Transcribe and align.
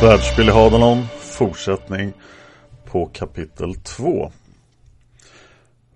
Svärdsspel 0.00 0.48
i 0.48 0.52
Hadalon, 0.52 1.02
fortsättning 1.18 2.12
på 2.84 3.06
kapitel 3.06 3.74
2. 3.74 4.32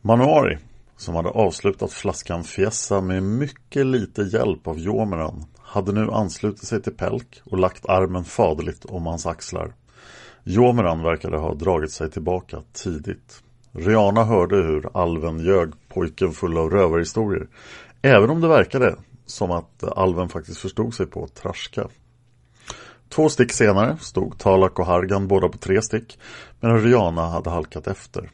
Manuari, 0.00 0.58
som 0.96 1.14
hade 1.14 1.28
avslutat 1.28 1.92
flaskan 1.92 2.44
Fiessa 2.44 3.00
med 3.00 3.22
mycket 3.22 3.86
lite 3.86 4.22
hjälp 4.22 4.66
av 4.66 4.78
Jomeran, 4.78 5.44
hade 5.58 5.92
nu 5.92 6.10
anslutit 6.10 6.64
sig 6.64 6.82
till 6.82 6.96
Pelk 6.96 7.40
och 7.44 7.58
lagt 7.58 7.86
armen 7.86 8.24
faderligt 8.24 8.84
om 8.84 9.06
hans 9.06 9.26
axlar. 9.26 9.72
Jomeran 10.42 11.02
verkade 11.02 11.38
ha 11.38 11.54
dragit 11.54 11.92
sig 11.92 12.10
tillbaka 12.10 12.62
tidigt. 12.72 13.42
Riana 13.72 14.24
hörde 14.24 14.56
hur 14.56 14.88
alven 14.94 15.38
ljög 15.38 15.72
pojken 15.88 16.32
full 16.32 16.58
av 16.58 16.70
rövarhistorier, 16.70 17.48
även 18.02 18.30
om 18.30 18.40
det 18.40 18.48
verkade 18.48 18.96
som 19.26 19.50
att 19.50 19.84
alven 19.96 20.28
faktiskt 20.28 20.58
förstod 20.58 20.94
sig 20.94 21.06
på 21.06 21.26
traska. 21.26 21.88
Två 23.14 23.28
stick 23.28 23.52
senare 23.52 23.96
stod 24.00 24.38
Talak 24.38 24.78
och 24.78 24.86
Hargan 24.86 25.28
båda 25.28 25.48
på 25.48 25.58
tre 25.58 25.82
stick 25.82 26.18
medan 26.60 26.80
Riana 26.80 27.26
hade 27.26 27.50
halkat 27.50 27.86
efter. 27.86 28.30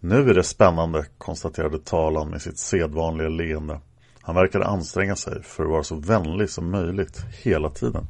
Nu 0.00 0.30
är 0.30 0.34
det 0.34 0.42
spännande, 0.42 1.06
konstaterade 1.18 1.78
Talan 1.78 2.30
med 2.30 2.42
sitt 2.42 2.58
sedvanliga 2.58 3.28
leende. 3.28 3.80
Han 4.20 4.34
verkade 4.34 4.66
anstränga 4.66 5.16
sig 5.16 5.42
för 5.42 5.64
att 5.64 5.70
vara 5.70 5.82
så 5.82 5.96
vänlig 5.96 6.50
som 6.50 6.70
möjligt 6.70 7.24
hela 7.42 7.70
tiden. 7.70 8.06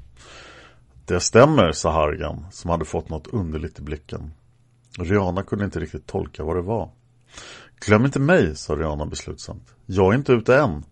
Det 1.06 1.20
stämmer, 1.20 1.72
sa 1.72 1.92
Hargan 1.92 2.46
som 2.50 2.70
hade 2.70 2.84
fått 2.84 3.08
något 3.08 3.26
underligt 3.26 3.78
i 3.78 3.82
blicken. 3.82 4.32
Riana 4.98 5.42
kunde 5.42 5.64
inte 5.64 5.80
riktigt 5.80 6.06
tolka 6.06 6.44
vad 6.44 6.56
det 6.56 6.62
var. 6.62 6.91
Glöm 7.86 8.04
inte 8.04 8.20
mig, 8.20 8.56
sa 8.56 8.76
Riana 8.76 9.06
beslutsamt. 9.06 9.74
Jag 9.86 10.12
är 10.12 10.16
inte 10.16 10.32
ute 10.32 10.56
än. 10.56 10.84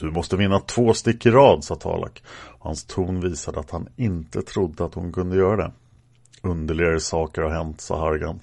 Du 0.00 0.10
måste 0.10 0.36
vinna 0.36 0.58
två 0.58 0.94
stick 0.94 1.26
i 1.26 1.30
rad, 1.30 1.64
sa 1.64 1.74
Talak. 1.74 2.22
Hans 2.68 2.84
ton 2.84 3.20
visade 3.20 3.60
att 3.60 3.70
han 3.70 3.88
inte 3.96 4.42
trodde 4.42 4.84
att 4.84 4.94
hon 4.94 5.12
kunde 5.12 5.36
göra 5.36 5.56
det. 5.56 5.72
Underligare 6.42 7.00
saker 7.00 7.42
har 7.42 7.50
hänt, 7.50 7.80
sa 7.80 8.00
Hargan. 8.00 8.40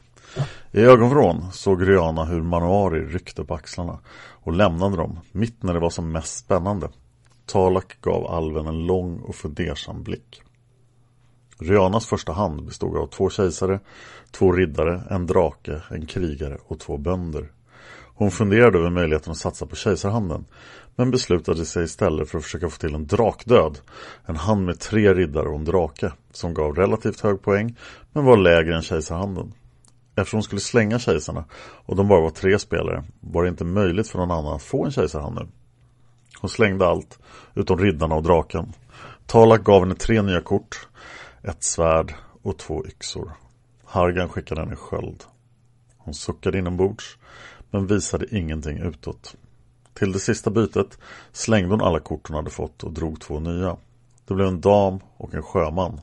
I 0.72 0.82
ögonvrån 0.82 1.52
såg 1.52 1.90
Riana 1.90 2.26
hur 2.26 2.42
Manuari 2.42 3.06
ryckte 3.06 3.44
på 3.44 3.54
axlarna 3.54 4.00
och 4.18 4.54
lämnade 4.54 4.98
dem 4.98 5.20
mitt 5.32 5.64
när 5.64 5.74
det 5.74 5.80
var 5.80 5.90
som 5.90 6.12
mest 6.12 6.38
spännande. 6.38 6.90
Talak 7.46 8.02
gav 8.02 8.28
alven 8.28 8.68
en 8.68 8.86
lång 8.86 9.20
och 9.20 9.36
fundersam 9.36 10.04
blick. 10.04 10.42
Rianas 11.60 12.06
första 12.06 12.34
hand 12.34 12.66
bestod 12.66 12.98
av 12.98 13.08
två 13.08 13.30
kejsare, 13.30 13.80
två 14.32 14.52
riddare, 14.52 15.04
en 15.10 15.28
drake, 15.28 15.82
en 15.92 16.06
krigare 16.06 16.58
och 16.68 16.80
två 16.80 16.98
bönder. 16.98 17.52
Hon 18.18 18.32
funderade 18.32 18.78
över 18.78 18.90
möjligheten 18.90 19.32
att 19.32 19.38
satsa 19.38 19.66
på 19.66 19.76
kejsarhanden 19.76 20.46
men 20.96 21.12
beslutade 21.12 21.66
sig 21.66 21.84
istället 21.84 22.30
för 22.30 22.38
att 22.38 22.44
försöka 22.44 22.70
få 22.70 22.78
till 22.78 22.96
en 22.96 23.08
drakdöd. 23.08 23.80
En 24.26 24.36
hand 24.36 24.66
med 24.66 24.80
tre 24.80 25.14
riddare 25.14 25.50
och 25.50 25.56
en 25.56 25.66
drake 25.66 26.12
som 26.32 26.54
gav 26.54 26.76
relativt 26.76 27.22
hög 27.22 27.42
poäng 27.42 27.78
men 28.14 28.26
var 28.26 28.38
lägre 28.38 28.76
än 28.76 28.82
kejsarhanden. 28.82 29.54
Eftersom 30.16 30.38
hon 30.38 30.44
skulle 30.44 30.62
slänga 30.62 31.00
kejsarna 31.00 31.46
och 31.86 31.96
de 31.96 32.08
bara 32.08 32.22
var 32.22 32.30
tre 32.30 32.60
spelare 32.60 33.04
var 33.20 33.44
det 33.44 33.50
inte 33.50 33.66
möjligt 33.66 34.08
för 34.08 34.20
någon 34.20 34.32
annan 34.32 34.56
att 34.56 34.64
få 34.64 34.86
en 34.86 34.92
kejsarhand 34.92 35.36
nu. 35.36 35.48
Hon 36.40 36.50
slängde 36.50 36.88
allt 36.88 37.20
utom 37.54 37.78
riddarna 37.78 38.16
och 38.16 38.24
draken. 38.24 38.74
Talak 39.26 39.64
gav 39.64 39.82
henne 39.82 39.96
tre 39.96 40.22
nya 40.22 40.42
kort, 40.42 40.88
ett 41.44 41.64
svärd 41.64 42.14
och 42.42 42.58
två 42.58 42.86
yxor. 42.86 43.32
Hargan 43.86 44.30
skickade 44.30 44.62
henne 44.62 44.76
sköld. 44.76 45.24
Hon 45.98 46.14
suckade 46.14 46.58
inombords 46.58 47.18
men 47.76 47.88
visade 47.88 48.38
ingenting 48.38 48.78
utåt. 48.78 49.36
Till 49.94 50.12
det 50.12 50.20
sista 50.20 50.50
bytet 50.50 50.98
slängde 51.32 51.70
hon 51.70 51.82
alla 51.82 52.00
kort 52.00 52.28
hon 52.28 52.36
hade 52.36 52.50
fått 52.50 52.84
och 52.84 52.92
drog 52.92 53.22
två 53.22 53.40
nya. 53.40 53.78
Det 54.26 54.34
blev 54.34 54.48
en 54.48 54.62
dam 54.62 55.00
och 55.18 55.34
en 55.34 55.44
sjöman. 55.44 56.02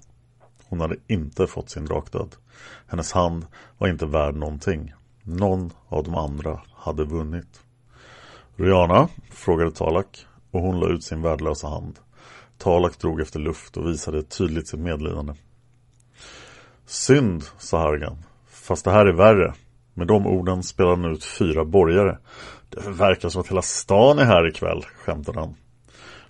Hon 0.69 0.81
hade 0.81 0.97
inte 1.07 1.47
fått 1.47 1.71
sin 1.71 1.85
drakdöd. 1.85 2.35
Hennes 2.87 3.13
hand 3.13 3.47
var 3.79 3.89
inte 3.89 4.07
värd 4.07 4.35
någonting. 4.35 4.93
Någon 5.23 5.73
av 5.89 6.05
de 6.05 6.15
andra 6.15 6.61
hade 6.75 7.05
vunnit. 7.05 7.61
Rihanna? 8.57 9.09
frågade 9.31 9.71
Talak 9.71 10.27
och 10.51 10.61
hon 10.61 10.81
la 10.81 10.89
ut 10.89 11.05
sin 11.05 11.23
värdelösa 11.23 11.69
hand. 11.69 11.99
Talak 12.59 12.99
drog 12.99 13.21
efter 13.21 13.41
luft 13.41 13.77
och 13.77 13.89
visade 13.89 14.23
tydligt 14.23 14.69
sitt 14.69 14.81
medlidande. 14.81 15.35
Synd, 16.87 17.45
sa 17.59 17.79
Hargan. 17.79 18.25
Fast 18.51 18.85
det 18.85 18.91
här 18.91 19.07
är 19.07 19.13
värre. 19.13 19.55
Med 19.95 20.07
de 20.07 20.27
orden 20.27 20.63
spelade 20.63 20.97
han 20.97 21.13
ut 21.13 21.25
fyra 21.25 21.65
borgare. 21.65 22.19
Det 22.69 22.91
verkar 22.91 23.29
som 23.29 23.41
att 23.41 23.49
hela 23.49 23.63
stan 23.63 24.19
är 24.19 24.25
här 24.25 24.49
ikväll, 24.49 24.85
skämtade 24.97 25.41
han. 25.41 25.55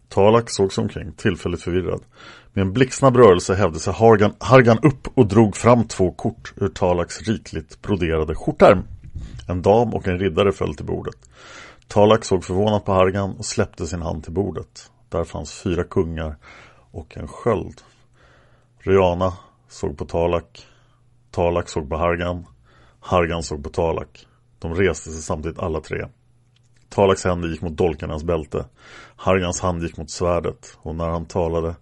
Talak 0.09 0.51
såg 0.51 0.73
sig 0.73 0.83
omkring, 0.83 1.13
tillfälligt 1.13 1.63
förvirrad. 1.63 2.01
Med 2.53 2.63
en 2.63 2.73
blixtsnabb 2.73 3.17
rörelse 3.17 3.55
hävde 3.55 3.79
sig 3.79 3.93
Hargan, 3.93 4.35
Hargan 4.39 4.79
upp 4.83 5.09
och 5.15 5.27
drog 5.27 5.57
fram 5.57 5.85
två 5.85 6.13
kort 6.13 6.53
ur 6.57 6.69
Talaks 6.69 7.23
rikligt 7.23 7.83
broderade 7.83 8.35
skjortärm. 8.35 8.83
En 9.49 9.63
dam 9.63 9.95
och 9.95 10.09
en 10.09 10.19
riddare 10.19 10.53
föll 10.53 10.75
till 10.75 10.87
bordet. 10.87 11.31
Talak 11.89 12.25
såg 12.25 12.45
förvånat 12.45 12.85
på 12.85 12.93
Hargan 12.93 13.31
och 13.39 13.45
släppte 13.45 13.87
sin 13.87 14.03
hand 14.03 14.25
till 14.25 14.33
bordet. 14.33 14.91
Där 15.09 15.25
fanns 15.25 15.53
fyra 15.53 15.85
kungar 15.85 16.37
och 16.91 17.17
en 17.17 17.29
sköld. 17.29 17.81
Rihanna 18.79 19.33
såg 19.69 19.99
på 19.99 20.05
Talak. 20.05 20.67
Talak 21.31 21.69
såg 21.69 21.89
på 21.89 21.97
Hargan. 21.97 22.47
Hargan 23.05 23.43
såg 23.43 23.65
på 23.65 23.71
Talak. 23.71 24.27
De 24.59 24.75
reste 24.75 25.11
sig 25.11 25.23
samtidigt 25.23 25.59
alla 25.59 25.81
tre. 25.81 26.07
Talaks 26.89 27.25
händer 27.25 27.49
gick 27.49 27.63
mot 27.63 27.77
dolkarnas 27.77 28.25
bälte. 28.25 28.65
Hargans 29.17 29.61
hand 29.61 29.83
gick 29.83 29.97
mot 29.97 30.11
svärdet 30.11 30.79
och 30.83 30.95
när 30.95 31.09
han 31.09 31.27
talade 31.27 31.75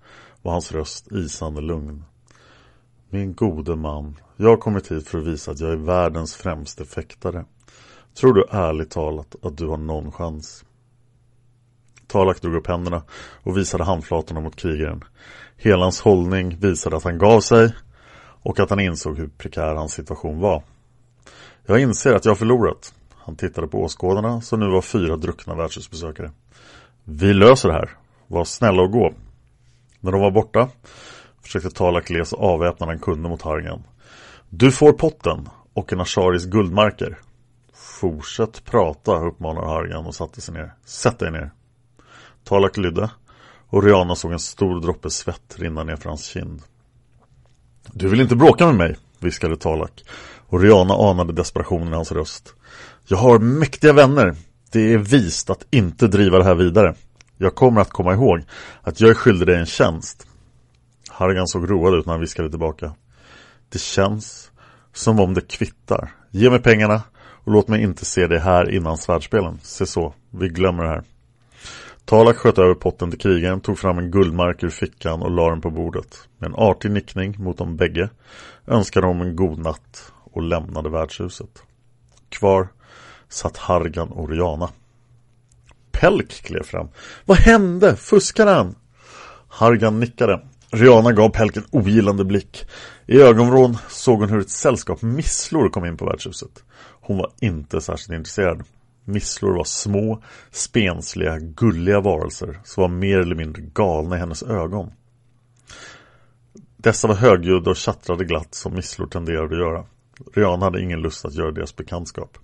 var 0.42 0.52
hans 0.52 0.72
röst 0.72 1.12
isande 1.12 1.60
lugn. 1.60 2.04
Min 3.10 3.34
gode 3.34 3.76
man, 3.76 4.16
jag 4.36 4.48
har 4.48 4.56
kommit 4.56 4.92
hit 4.92 5.08
för 5.08 5.18
att 5.18 5.26
visa 5.26 5.50
att 5.50 5.60
jag 5.60 5.72
är 5.72 5.76
världens 5.76 6.36
främste 6.36 6.84
fäktare. 6.84 7.44
Tror 8.14 8.34
du 8.34 8.44
ärligt 8.50 8.90
talat 8.90 9.36
att 9.42 9.56
du 9.56 9.66
har 9.66 9.76
någon 9.76 10.12
chans? 10.12 10.64
Talak 12.06 12.42
drog 12.42 12.54
upp 12.54 12.66
händerna 12.66 13.02
och 13.42 13.56
visade 13.56 13.84
handflatorna 13.84 14.40
mot 14.40 14.56
krigaren. 14.56 15.04
Hela 15.56 15.82
hans 15.82 16.00
hållning 16.00 16.56
visade 16.56 16.96
att 16.96 17.04
han 17.04 17.18
gav 17.18 17.40
sig 17.40 17.74
och 18.42 18.60
att 18.60 18.70
han 18.70 18.80
insåg 18.80 19.18
hur 19.18 19.28
prekär 19.28 19.74
hans 19.74 19.92
situation 19.92 20.40
var. 20.40 20.62
Jag 21.70 21.80
inser 21.80 22.14
att 22.14 22.24
jag 22.24 22.30
har 22.30 22.36
förlorat. 22.36 22.94
Han 23.16 23.36
tittade 23.36 23.66
på 23.66 23.82
åskådarna 23.82 24.40
som 24.40 24.60
nu 24.60 24.70
var 24.70 24.82
fyra 24.82 25.16
druckna 25.16 25.54
värdshusbesökare. 25.54 26.30
Vi 27.04 27.34
löser 27.34 27.68
det 27.68 27.74
här. 27.74 27.90
Var 28.26 28.44
snälla 28.44 28.82
och 28.82 28.90
gå. 28.90 29.14
När 30.00 30.12
de 30.12 30.20
var 30.20 30.30
borta 30.30 30.68
försökte 31.42 31.70
Talak 31.70 32.10
le 32.10 32.24
så 32.24 32.36
avväpnad 32.36 32.88
han 32.88 32.98
kunde 32.98 33.28
mot 33.28 33.42
Hargan. 33.42 33.82
Du 34.48 34.72
får 34.72 34.92
potten 34.92 35.48
och 35.72 35.92
en 35.92 36.00
Asharis 36.00 36.44
guldmarker. 36.44 37.18
Fortsätt 37.74 38.64
prata, 38.64 39.16
uppmanar 39.16 39.66
Hargan 39.66 40.06
och 40.06 40.14
satte 40.14 40.40
sig 40.40 40.54
ner. 40.54 40.74
Sätt 40.84 41.18
dig 41.18 41.30
ner. 41.30 41.50
Talak 42.44 42.76
lydde 42.76 43.10
och 43.68 43.82
Rihanna 43.82 44.14
såg 44.14 44.32
en 44.32 44.38
stor 44.38 44.80
droppe 44.80 45.10
svett 45.10 45.56
rinna 45.58 45.84
ner 45.84 45.96
för 45.96 46.08
hans 46.08 46.24
kind. 46.24 46.62
Du 47.92 48.08
vill 48.08 48.20
inte 48.20 48.36
bråka 48.36 48.66
med 48.66 48.74
mig, 48.74 48.96
viskade 49.18 49.56
Talak 49.56 50.04
och 50.50 50.60
Rihanna 50.60 50.94
anade 50.94 51.32
desperationen 51.32 51.92
i 51.92 51.96
hans 51.96 52.12
röst. 52.12 52.54
Jag 53.06 53.16
har 53.16 53.38
mäktiga 53.38 53.92
vänner. 53.92 54.34
Det 54.72 54.92
är 54.92 54.98
vist 54.98 55.50
att 55.50 55.66
inte 55.70 56.06
driva 56.06 56.38
det 56.38 56.44
här 56.44 56.54
vidare. 56.54 56.94
Jag 57.38 57.54
kommer 57.54 57.80
att 57.80 57.90
komma 57.90 58.12
ihåg 58.12 58.42
att 58.82 59.00
jag 59.00 59.10
är 59.10 59.14
skyldig 59.14 59.46
dig 59.46 59.56
en 59.56 59.66
tjänst. 59.66 60.26
Hargan 61.10 61.46
såg 61.46 61.70
road 61.70 61.94
ut 61.94 62.06
när 62.06 62.12
han 62.12 62.20
viskade 62.20 62.50
tillbaka. 62.50 62.92
Det 63.68 63.80
känns 63.80 64.50
som 64.92 65.20
om 65.20 65.34
det 65.34 65.48
kvittar. 65.48 66.12
Ge 66.30 66.50
mig 66.50 66.62
pengarna 66.62 67.02
och 67.44 67.52
låt 67.52 67.68
mig 67.68 67.82
inte 67.82 68.04
se 68.04 68.26
det 68.26 68.40
här 68.40 68.70
innan 68.70 68.98
svärdspelen. 68.98 69.58
Se 69.62 69.86
så, 69.86 70.14
vi 70.30 70.48
glömmer 70.48 70.84
det 70.84 70.90
här. 70.90 71.02
Talak 72.04 72.36
sköt 72.36 72.58
över 72.58 72.74
potten 72.74 73.10
till 73.10 73.20
krigaren, 73.20 73.60
tog 73.60 73.78
fram 73.78 73.98
en 73.98 74.10
guldmark 74.10 74.62
ur 74.62 74.70
fickan 74.70 75.22
och 75.22 75.30
la 75.30 75.50
den 75.50 75.60
på 75.60 75.70
bordet. 75.70 76.28
Med 76.38 76.48
en 76.48 76.54
artig 76.54 76.90
nickning 76.90 77.34
mot 77.38 77.58
dem 77.58 77.76
bägge 77.76 78.08
önskade 78.66 79.06
de 79.06 79.20
en 79.20 79.36
god 79.36 79.58
natt 79.58 80.12
och 80.32 80.42
lämnade 80.42 80.90
värdshuset. 80.90 81.62
Kvar 82.28 82.68
satt 83.28 83.56
Hargan 83.56 84.08
och 84.08 84.30
Rihanna. 84.30 84.70
Pelk 85.92 86.30
klev 86.30 86.62
fram. 86.62 86.88
Vad 87.24 87.38
hände? 87.38 87.96
Fuskade 87.96 88.50
han? 88.50 88.74
Hargan 89.48 90.00
nickade. 90.00 90.40
Rihanna 90.70 91.12
gav 91.12 91.28
Pelk 91.28 91.56
en 91.56 91.66
ogillande 91.70 92.24
blick. 92.24 92.64
I 93.06 93.20
ögonvrån 93.20 93.78
såg 93.88 94.20
hon 94.20 94.28
hur 94.28 94.40
ett 94.40 94.50
sällskap 94.50 95.02
misslor 95.02 95.68
kom 95.68 95.84
in 95.84 95.96
på 95.96 96.04
värdshuset. 96.04 96.64
Hon 97.00 97.18
var 97.18 97.32
inte 97.40 97.80
särskilt 97.80 98.18
intresserad. 98.18 98.62
Misslor 99.04 99.56
var 99.56 99.64
små, 99.64 100.22
spensliga, 100.50 101.38
gulliga 101.38 102.00
varelser 102.00 102.60
som 102.64 102.80
var 102.80 102.88
mer 102.88 103.18
eller 103.18 103.34
mindre 103.34 103.62
galna 103.62 104.16
i 104.16 104.18
hennes 104.18 104.42
ögon. 104.42 104.92
Dessa 106.76 107.08
var 107.08 107.14
högljudda 107.14 107.70
och 107.70 107.76
tjattrade 107.76 108.24
glatt 108.24 108.54
som 108.54 108.74
misslor 108.74 109.06
tenderade 109.06 109.54
att 109.54 109.60
göra. 109.60 109.84
Riana 110.34 110.64
hade 110.64 110.82
ingen 110.82 111.00
lust 111.00 111.24
att 111.24 111.34
göra 111.34 111.50
deras 111.50 111.76
bekantskap. 111.76 112.38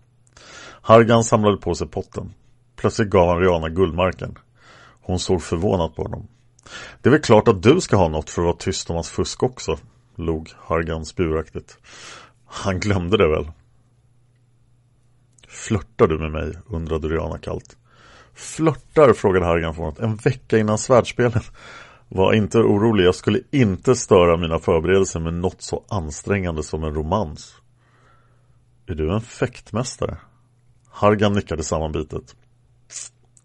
Hargan 0.82 1.25
samlade 1.25 1.56
på 1.56 1.75
sig 1.75 1.88
potten. 1.88 2.32
Plötsligt 2.76 3.11
gav 3.11 3.28
han 3.28 3.40
Riana 3.40 3.69
guldmarken. 3.69 4.38
Hon 5.00 5.19
såg 5.19 5.43
förvånat 5.43 5.96
på 5.96 6.02
honom. 6.02 6.28
Det 7.02 7.08
är 7.08 7.11
väl 7.11 7.23
klart 7.23 7.49
att 7.49 7.62
du 7.62 7.81
ska 7.81 7.96
ha 7.96 8.08
något 8.08 8.31
för 8.31 8.43
att 8.43 8.46
vara 8.46 8.56
tyst 8.56 8.90
om 8.90 8.96
hans 8.96 9.11
fusk 9.11 9.43
också, 9.43 9.78
log 10.17 10.52
Hargan 10.56 11.05
spuraktigt. 11.05 11.78
Han 12.46 12.81
glömde 12.81 13.17
det 13.17 13.28
väl? 13.28 13.50
Flörtar 15.49 16.06
du 16.06 16.19
med 16.19 16.32
mig? 16.32 16.52
undrade 16.67 17.08
Riana 17.08 17.38
kallt. 17.38 17.76
Flörtar? 18.34 19.12
frågade 19.12 19.46
Hargan 19.46 19.75
förvånat. 19.75 19.99
En 19.99 20.17
vecka 20.17 20.58
innan 20.58 20.79
svärdspelen. 20.79 21.43
Var 22.08 22.32
inte 22.32 22.58
orolig, 22.58 23.05
jag 23.05 23.14
skulle 23.14 23.40
inte 23.50 23.94
störa 23.94 24.37
mina 24.37 24.58
förberedelser 24.58 25.20
med 25.20 25.34
något 25.34 25.62
så 25.62 25.84
ansträngande 25.88 26.62
som 26.62 26.84
en 26.84 26.94
romans. 26.94 27.55
Är 28.88 28.94
du 28.94 29.12
en 29.12 29.20
fäktmästare? 29.20 30.16
Hargan 30.90 31.32
nickade 31.32 31.62
sammanbitet. 31.62 32.36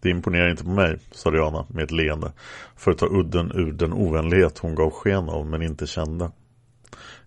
Det 0.02 0.10
imponerar 0.10 0.50
inte 0.50 0.64
på 0.64 0.70
mig, 0.70 1.00
sa 1.12 1.32
Diana 1.32 1.66
med 1.70 1.84
ett 1.84 1.92
leende 1.92 2.32
för 2.76 2.92
att 2.92 2.98
ta 2.98 3.06
udden 3.06 3.52
ur 3.52 3.72
den 3.74 3.94
ovänlighet 3.94 4.58
hon 4.58 4.76
gav 4.76 4.92
sken 4.92 5.30
av 5.30 5.46
men 5.46 5.62
inte 5.62 5.88
kände. 5.88 6.32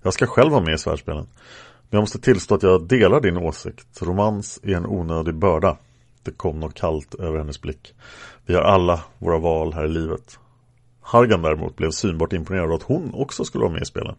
Jag 0.03 0.15
ska 0.15 0.27
själv 0.27 0.51
vara 0.53 0.65
med 0.65 0.75
i 0.75 0.79
svärdspelen. 0.79 1.27
Men 1.27 1.91
jag 1.91 2.01
måste 2.01 2.21
tillstå 2.21 2.55
att 2.55 2.63
jag 2.63 2.89
delar 2.89 3.21
din 3.21 3.37
åsikt. 3.37 4.03
Romans 4.03 4.61
är 4.63 4.77
en 4.77 4.87
onödig 4.87 5.35
börda. 5.35 5.79
Det 6.23 6.31
kom 6.31 6.61
något 6.61 6.75
kallt 6.75 7.15
över 7.15 7.39
hennes 7.39 7.61
blick. 7.61 7.95
Vi 8.47 8.55
har 8.55 8.63
alla 8.63 9.05
våra 9.19 9.39
val 9.39 9.73
här 9.73 9.85
i 9.85 9.89
livet. 9.89 10.39
Hargan 11.01 11.43
däremot 11.43 11.77
blev 11.77 11.91
synbart 11.91 12.33
imponerad 12.33 12.69
av 12.69 12.73
att 12.73 12.83
hon 12.83 13.15
också 13.15 13.45
skulle 13.45 13.63
vara 13.63 13.73
med 13.73 13.83
i 13.83 13.87
spelen. 13.87 14.17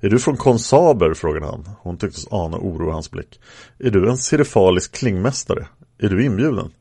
Är 0.00 0.10
du 0.10 0.18
från 0.18 0.36
Konsaber? 0.36 1.14
frågade 1.14 1.46
han. 1.46 1.68
Hon 1.80 1.96
tycktes 1.96 2.32
ana 2.32 2.56
oro 2.56 2.88
i 2.88 2.92
hans 2.92 3.10
blick. 3.10 3.40
Är 3.78 3.90
du 3.90 4.10
en 4.10 4.18
sirifalisk 4.18 4.94
klingmästare? 4.94 5.66
Är 5.98 6.08
du 6.08 6.24
inbjuden? 6.24 6.72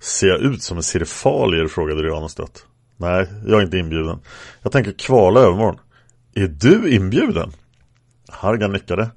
Ser 0.00 0.26
jag 0.26 0.40
ut 0.40 0.62
som 0.62 0.76
en 0.76 0.82
sirifalier? 0.82 1.66
frågade 1.66 2.02
Rihanna 2.02 2.28
stött. 2.28 2.66
Nej, 2.96 3.26
jag 3.46 3.58
är 3.58 3.64
inte 3.64 3.78
inbjuden. 3.78 4.18
Jag 4.62 4.72
tänker 4.72 4.92
kvala 4.92 5.40
övermorgon. 5.40 5.78
Är 6.34 6.46
du 6.46 6.94
inbjuden? 6.94 7.52
Hargan 8.28 8.72
nickade. 8.72 9.10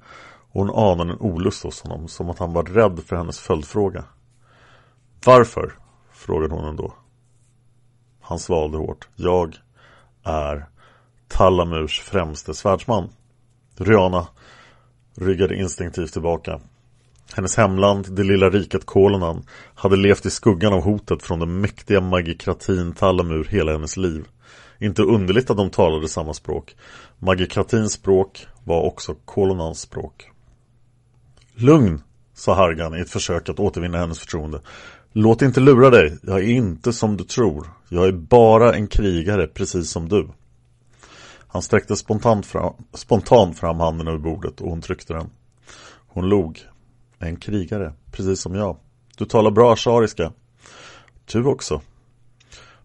Hon 0.52 0.70
anade 0.70 1.12
en 1.12 1.20
olust 1.20 1.62
hos 1.62 1.82
honom, 1.82 2.08
som 2.08 2.30
att 2.30 2.38
han 2.38 2.52
var 2.52 2.62
rädd 2.62 3.00
för 3.06 3.16
hennes 3.16 3.40
följdfråga. 3.40 4.04
Varför? 5.24 5.74
frågade 6.12 6.54
hon 6.54 6.68
ändå. 6.68 6.94
Han 8.20 8.38
svalde 8.38 8.78
hårt. 8.78 9.08
Jag 9.16 9.56
är 10.24 10.66
Talamurs 11.28 12.00
främste 12.00 12.54
svärdsman. 12.54 13.08
Rihanna 13.78 14.26
ryggade 15.14 15.56
instinktivt 15.56 16.12
tillbaka. 16.12 16.60
Hennes 17.34 17.56
hemland, 17.56 18.16
det 18.16 18.24
lilla 18.24 18.50
riket 18.50 18.86
Kolonan, 18.86 19.42
hade 19.74 19.96
levt 19.96 20.26
i 20.26 20.30
skuggan 20.30 20.72
av 20.72 20.82
hotet 20.82 21.22
från 21.22 21.38
den 21.38 21.60
mäktiga 21.60 22.00
magikratin 22.00 22.92
Talamur 22.92 23.44
hela 23.44 23.72
hennes 23.72 23.96
liv. 23.96 24.24
Inte 24.78 25.02
underligt 25.02 25.50
att 25.50 25.56
de 25.56 25.70
talade 25.70 26.08
samma 26.08 26.34
språk. 26.34 26.76
Magikratins 27.18 27.92
språk 27.92 28.46
var 28.64 28.82
också 28.82 29.14
Kolonans 29.24 29.80
språk. 29.80 30.30
Lugn, 31.54 32.02
sa 32.34 32.54
Hargan 32.54 32.96
i 32.96 33.00
ett 33.00 33.10
försök 33.10 33.48
att 33.48 33.60
återvinna 33.60 33.98
hennes 33.98 34.20
förtroende. 34.20 34.60
Låt 35.12 35.42
inte 35.42 35.60
lura 35.60 35.90
dig, 35.90 36.18
jag 36.22 36.38
är 36.38 36.48
inte 36.48 36.92
som 36.92 37.16
du 37.16 37.24
tror. 37.24 37.66
Jag 37.88 38.06
är 38.06 38.12
bara 38.12 38.74
en 38.74 38.86
krigare, 38.86 39.46
precis 39.46 39.90
som 39.90 40.08
du. 40.08 40.28
Han 41.56 41.62
sträckte 41.62 41.96
spontant 41.96 42.46
fram, 42.46 42.74
spontant 42.94 43.58
fram 43.58 43.80
handen 43.80 44.08
över 44.08 44.18
bordet 44.18 44.60
och 44.60 44.70
hon 44.70 44.80
tryckte 44.80 45.12
den. 45.12 45.30
Hon 46.06 46.28
log. 46.28 46.60
En 47.18 47.36
krigare, 47.36 47.92
precis 48.12 48.40
som 48.40 48.54
jag. 48.54 48.76
Du 49.16 49.24
talar 49.24 49.50
bra 49.50 49.72
ashariska. 49.72 50.32
Du 51.32 51.44
också. 51.44 51.80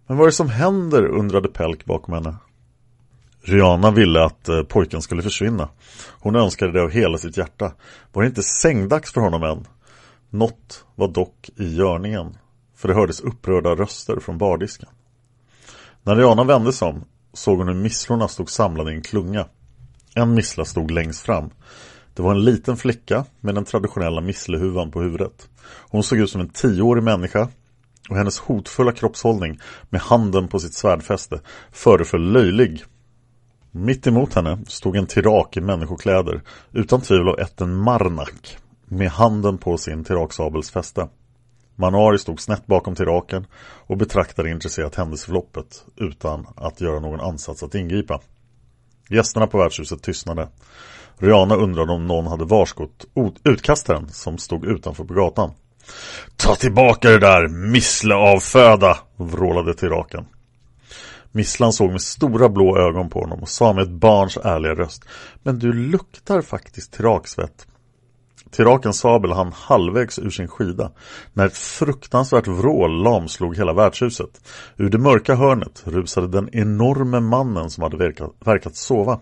Men 0.07 0.17
vad 0.17 0.25
är 0.25 0.29
det 0.29 0.35
som 0.35 0.49
händer? 0.49 1.05
undrade 1.05 1.49
Pelk 1.49 1.85
bakom 1.85 2.13
henne. 2.13 2.35
Rihanna 3.41 3.91
ville 3.91 4.23
att 4.23 4.49
eh, 4.49 4.63
pojken 4.63 5.01
skulle 5.01 5.21
försvinna. 5.21 5.69
Hon 6.19 6.35
önskade 6.35 6.71
det 6.71 6.81
av 6.81 6.89
hela 6.89 7.17
sitt 7.17 7.37
hjärta. 7.37 7.73
Var 8.13 8.21
det 8.21 8.27
inte 8.27 8.43
sängdags 8.43 9.13
för 9.13 9.21
honom 9.21 9.43
än? 9.43 9.67
Något 10.29 10.85
var 10.95 11.07
dock 11.07 11.49
i 11.55 11.75
görningen. 11.75 12.37
För 12.75 12.87
det 12.87 12.93
hördes 12.93 13.21
upprörda 13.21 13.75
röster 13.75 14.19
från 14.19 14.37
bardisken. 14.37 14.89
När 16.03 16.15
Rihanna 16.15 16.43
vände 16.43 16.73
sig 16.73 16.87
om 16.87 17.03
såg 17.33 17.57
hon 17.57 17.67
hur 17.67 17.75
misslorna 17.75 18.27
stod 18.27 18.49
samlade 18.49 18.91
i 18.91 18.95
en 18.95 19.01
klunga. 19.01 19.45
En 20.15 20.33
missla 20.33 20.65
stod 20.65 20.91
längst 20.91 21.21
fram. 21.21 21.49
Det 22.13 22.21
var 22.21 22.31
en 22.31 22.43
liten 22.43 22.77
flicka 22.77 23.25
med 23.41 23.55
den 23.55 23.65
traditionella 23.65 24.21
misslehuvan 24.21 24.91
på 24.91 25.01
huvudet. 25.01 25.49
Hon 25.89 26.03
såg 26.03 26.19
ut 26.19 26.29
som 26.29 26.41
en 26.41 26.49
tioårig 26.49 27.03
människa 27.03 27.47
och 28.09 28.17
hennes 28.17 28.39
hotfulla 28.39 28.91
kroppshållning 28.91 29.59
med 29.89 30.01
handen 30.01 30.47
på 30.47 30.59
sitt 30.59 30.73
svärdfäste 30.73 31.41
föreföll 31.71 32.31
löjlig. 32.31 32.83
Mitt 33.71 34.07
emot 34.07 34.33
henne 34.33 34.59
stod 34.67 34.95
en 34.95 35.07
tirak 35.07 35.57
i 35.57 35.61
människokläder, 35.61 36.41
utan 36.71 37.01
tvivel 37.01 37.27
av 37.27 37.39
ätten 37.39 37.75
Marnak, 37.75 38.57
med 38.85 39.09
handen 39.09 39.57
på 39.57 39.77
sin 39.77 40.03
tiraksabels 40.03 40.71
fäste. 40.71 41.07
Manuari 41.75 42.19
stod 42.19 42.41
snett 42.41 42.67
bakom 42.67 42.95
tiraken 42.95 43.47
och 43.87 43.97
betraktade 43.97 44.49
intresserat 44.49 44.95
händelseförloppet 44.95 45.85
utan 45.95 46.47
att 46.55 46.81
göra 46.81 46.99
någon 46.99 47.21
ansats 47.21 47.63
att 47.63 47.75
ingripa. 47.75 48.19
Gästerna 49.09 49.47
på 49.47 49.57
värdshuset 49.57 50.03
tystnade. 50.03 50.47
Rihanna 51.17 51.55
undrade 51.55 51.91
om 51.91 52.07
någon 52.07 52.27
hade 52.27 52.45
varskott 52.45 53.05
utkastaren 53.43 54.09
som 54.09 54.37
stod 54.37 54.65
utanför 54.65 55.03
på 55.03 55.13
gatan. 55.13 55.51
Ta 56.35 56.55
tillbaka 56.55 57.09
det 57.09 57.19
där, 57.19 57.47
missleavföda, 57.47 58.97
vrålade 59.15 59.73
tiraken. 59.73 60.25
Misslan 61.31 61.73
såg 61.73 61.91
med 61.91 62.01
stora 62.01 62.49
blå 62.49 62.77
ögon 62.77 63.09
på 63.09 63.19
honom 63.19 63.39
och 63.41 63.49
sa 63.49 63.73
med 63.73 63.83
ett 63.83 63.89
barns 63.89 64.37
ärliga 64.37 64.75
röst 64.75 65.05
Men 65.43 65.59
du 65.59 65.73
luktar 65.73 66.41
faktiskt 66.41 66.93
tiraksvett. 66.93 67.67
Tirakens 68.51 68.99
sabel 68.99 69.31
hann 69.31 69.51
halvvägs 69.55 70.19
ur 70.19 70.29
sin 70.29 70.47
skida 70.47 70.91
när 71.33 71.45
ett 71.45 71.57
fruktansvärt 71.57 72.47
vrål 72.47 73.03
lamslog 73.03 73.57
hela 73.57 73.73
värdshuset. 73.73 74.41
Ur 74.77 74.89
det 74.89 74.97
mörka 74.97 75.35
hörnet 75.35 75.83
rusade 75.85 76.27
den 76.27 76.49
enorme 76.55 77.19
mannen 77.19 77.69
som 77.69 77.83
hade 77.83 77.97
verkat, 77.97 78.31
verkat 78.45 78.75
sova. 78.75 79.19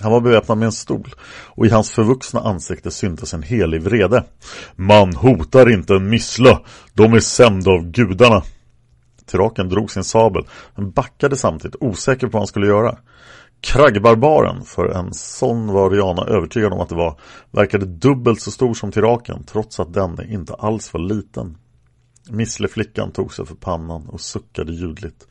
Han 0.00 0.12
var 0.12 0.20
beväpnad 0.20 0.58
med 0.58 0.66
en 0.66 0.72
stol 0.72 1.14
och 1.46 1.66
i 1.66 1.70
hans 1.70 1.90
förvuxna 1.90 2.40
ansikte 2.40 2.90
syntes 2.90 3.34
en 3.34 3.42
helig 3.42 3.82
vrede. 3.82 4.24
Man 4.76 5.14
hotar 5.14 5.72
inte 5.72 5.94
en 5.94 6.10
missla, 6.10 6.60
de 6.94 7.12
är 7.12 7.20
sända 7.20 7.70
av 7.70 7.90
gudarna. 7.90 8.42
Tiraken 9.26 9.68
drog 9.68 9.90
sin 9.90 10.04
sabel, 10.04 10.46
men 10.74 10.90
backade 10.90 11.36
samtidigt, 11.36 11.76
osäker 11.80 12.26
på 12.26 12.32
vad 12.32 12.40
han 12.40 12.46
skulle 12.46 12.66
göra. 12.66 12.96
Kraggbarbaren, 13.60 14.64
för 14.64 14.88
en 14.88 15.14
sån 15.14 15.72
var 15.72 15.90
Rihanna 15.90 16.24
övertygad 16.24 16.72
om 16.72 16.80
att 16.80 16.88
det 16.88 16.94
var, 16.94 17.20
verkade 17.50 17.86
dubbelt 17.86 18.40
så 18.40 18.50
stor 18.50 18.74
som 18.74 18.92
Tiraken, 18.92 19.44
trots 19.44 19.80
att 19.80 19.94
denne 19.94 20.26
inte 20.32 20.54
alls 20.54 20.92
var 20.92 21.00
liten. 21.00 21.56
Missleflickan 22.30 23.10
tog 23.10 23.34
sig 23.34 23.46
för 23.46 23.54
pannan 23.54 24.06
och 24.08 24.20
suckade 24.20 24.72
ljudligt. 24.72 25.26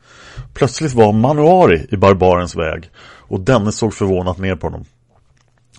Plötsligt 0.54 0.94
var 0.94 1.12
Manuari 1.12 1.86
i 1.90 1.96
barbarens 1.96 2.56
väg 2.56 2.90
och 3.28 3.40
denne 3.40 3.72
såg 3.72 3.94
förvånat 3.94 4.38
ner 4.38 4.56
på 4.56 4.66
honom. 4.66 4.84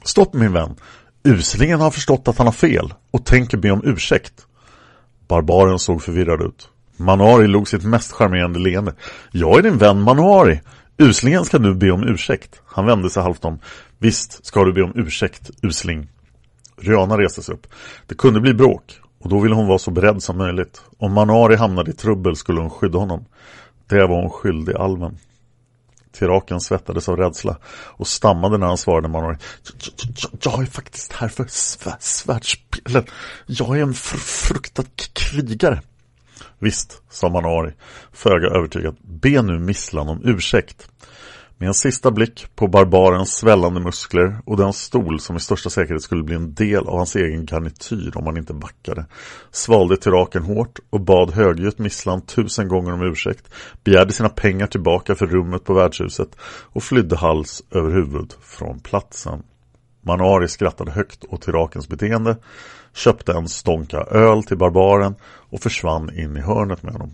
Stopp 0.04 0.34
min 0.34 0.54
vän! 0.54 0.76
Uslingen 1.24 1.80
har 1.80 1.92
förstått 1.92 2.28
att 2.28 2.38
han 2.38 2.48
har 2.48 2.52
fel 2.52 2.94
och 3.12 3.26
tänker 3.26 3.58
be 3.58 3.72
om 3.72 3.82
ursäkt. 3.84 4.34
Barbaren 5.28 5.80
såg 5.80 6.04
förvirrad 6.04 6.42
ut. 6.42 6.70
Manuari 6.98 7.48
log 7.48 7.68
sitt 7.68 7.84
mest 7.84 8.12
charmerande 8.12 8.60
leende. 8.60 8.94
Jag 9.32 9.60
är 9.60 9.64
din 9.64 9.78
vän 9.78 10.02
Manuari. 10.02 10.62
Uslingen 11.02 11.46
ska 11.46 11.60
nu 11.60 11.74
be 11.74 11.92
om 11.92 12.04
ursäkt. 12.04 12.62
Han 12.66 12.86
vände 12.86 13.10
sig 13.10 13.24
halvt 13.24 13.46
om. 13.46 13.60
Visst 13.98 14.46
ska 14.46 14.64
du 14.64 14.74
be 14.74 14.84
om 14.84 14.92
ursäkt, 14.96 15.50
usling. 15.62 16.08
Rihanna 16.78 17.18
reste 17.18 17.42
sig 17.44 17.56
upp. 17.56 17.68
Det 18.08 18.16
kunde 18.16 18.40
bli 18.40 18.54
bråk 18.54 19.00
och 19.20 19.30
då 19.30 19.40
ville 19.40 19.56
hon 19.56 19.68
vara 19.68 19.80
så 19.80 19.92
beredd 19.92 20.24
som 20.24 20.38
möjligt. 20.38 20.82
Om 20.98 21.14
Manuari 21.14 21.56
hamnade 21.56 21.92
i 21.92 21.94
trubbel 21.94 22.36
skulle 22.36 22.62
hon 22.62 22.70
skydda 22.70 23.00
honom. 23.00 23.26
Det 23.88 24.08
var 24.08 24.22
hon 24.22 24.30
skyldig 24.30 24.76
alven. 24.76 25.18
Tiraken 26.12 26.62
svettades 26.62 27.10
av 27.10 27.18
rädsla 27.18 27.58
och 27.72 28.08
stammade 28.08 28.58
när 28.58 28.68
han 28.68 28.78
svarade 28.78 29.08
Manuari. 29.08 29.38
Jag 30.44 30.62
är 30.62 30.66
faktiskt 30.66 31.14
här 31.14 31.28
för 31.28 31.46
svärdspelet. 32.00 33.06
Jag 33.46 33.78
är 33.78 33.82
en 33.82 33.94
fr 33.94 34.18
fruktad 34.18 34.84
krigare. 35.14 35.82
Visst, 36.60 37.02
sa 37.10 37.30
Manuari, 37.30 37.74
föga 38.12 38.48
övertygad. 38.48 38.96
Be 39.02 39.42
nu 39.42 39.60
Misslan 39.60 40.10
om 40.10 40.22
ursäkt. 40.24 40.90
Med 41.58 41.68
en 41.68 41.74
sista 41.74 42.12
blick 42.12 42.48
på 42.56 42.68
barbarens 42.68 43.32
svällande 43.32 43.80
muskler 43.80 44.38
och 44.46 44.58
den 44.58 44.74
stol 44.74 45.20
som 45.20 45.36
i 45.36 45.40
största 45.40 45.70
säkerhet 45.70 46.02
skulle 46.02 46.24
bli 46.24 46.36
en 46.36 46.54
del 46.54 46.88
av 46.88 46.98
hans 46.98 47.16
egen 47.16 47.46
garnityr 47.46 48.12
om 48.16 48.26
han 48.26 48.38
inte 48.38 48.54
backade, 48.54 49.06
svalde 49.52 49.98
tiraken 49.98 50.44
hårt 50.44 50.80
och 50.90 51.02
bad 51.02 51.32
högljutt 51.32 51.80
Misslan 51.80 52.22
tusen 52.22 52.68
gånger 52.68 52.94
om 52.94 53.02
ursäkt, 53.02 53.50
begärde 53.84 54.14
sina 54.14 54.30
pengar 54.30 54.68
tillbaka 54.68 55.16
för 55.16 55.28
rummet 55.28 55.64
på 55.64 55.74
värdshuset 55.74 56.30
och 56.44 56.84
flydde 56.84 57.16
hals 57.16 57.64
över 57.72 57.92
huvud 57.92 58.34
från 58.42 58.80
platsen. 58.80 59.44
Manuari 60.02 60.48
skrattade 60.48 60.92
högt 60.92 61.26
åt 61.30 61.42
tirakens 61.42 61.88
beteende, 61.88 62.38
köpte 62.94 63.34
en 63.34 63.48
stånka 63.48 63.98
öl 63.98 64.44
till 64.44 64.58
barbaren 64.58 65.16
och 65.24 65.62
försvann 65.62 66.20
in 66.20 66.38
i 66.38 66.42
hörnet 66.42 66.84
med 66.84 66.94
honom. 66.94 67.12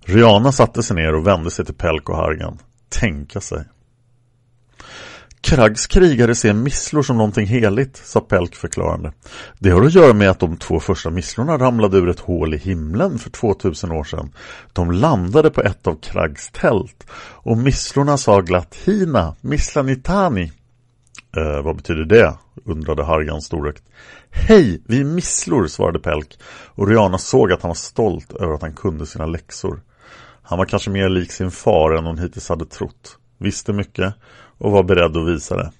Rihanna 0.00 0.52
satte 0.52 0.82
sig 0.82 0.96
ner 0.96 1.14
och 1.14 1.26
vände 1.26 1.50
sig 1.50 1.64
till 1.64 1.74
Pelk 1.74 2.08
och 2.08 2.16
Hargan. 2.16 2.58
Tänka 2.88 3.40
sig. 3.40 3.64
Krags 5.40 5.86
krigare 5.86 6.34
ser 6.34 6.52
misslor 6.52 7.02
som 7.02 7.16
någonting 7.16 7.46
heligt, 7.46 7.96
sa 7.96 8.20
Pelk 8.20 8.54
förklarande. 8.54 9.12
Det 9.58 9.70
har 9.70 9.82
att 9.82 9.94
göra 9.94 10.12
med 10.12 10.30
att 10.30 10.40
de 10.40 10.56
två 10.56 10.80
första 10.80 11.10
misslorna 11.10 11.58
ramlade 11.58 11.98
ur 11.98 12.08
ett 12.08 12.20
hål 12.20 12.54
i 12.54 12.58
himlen 12.58 13.18
för 13.18 13.30
2000 13.30 13.92
år 13.92 14.04
sedan. 14.04 14.32
De 14.72 14.90
landade 14.90 15.50
på 15.50 15.62
ett 15.62 15.86
av 15.86 16.00
Krags 16.00 16.50
tält 16.50 17.06
och 17.18 17.58
misslorna 17.58 18.16
sa 18.16 18.40
glatt 18.40 18.74
Hina, 18.84 19.36
misslanitani. 19.40 20.52
Eh, 21.36 21.62
vad 21.62 21.76
betyder 21.76 22.04
det? 22.04 22.34
undrade 22.64 23.04
Hargan 23.04 23.42
storögt. 23.42 23.82
Hej, 24.30 24.82
vi 24.86 25.00
är 25.00 25.04
misslor, 25.04 25.66
svarade 25.66 25.98
Pelk 25.98 26.38
och 26.74 26.88
Rihanna 26.88 27.18
såg 27.18 27.52
att 27.52 27.62
han 27.62 27.68
var 27.68 27.74
stolt 27.74 28.32
över 28.32 28.54
att 28.54 28.62
han 28.62 28.72
kunde 28.72 29.06
sina 29.06 29.26
läxor. 29.26 29.80
Han 30.42 30.58
var 30.58 30.64
kanske 30.64 30.90
mer 30.90 31.08
lik 31.08 31.32
sin 31.32 31.50
far 31.50 31.92
än 31.92 32.06
hon 32.06 32.18
hittills 32.18 32.48
hade 32.48 32.66
trott. 32.66 33.18
Visste 33.38 33.72
mycket 33.72 34.14
och 34.58 34.72
var 34.72 34.82
beredd 34.82 35.16
att 35.16 35.28
visa 35.28 35.56
det. 35.56 35.72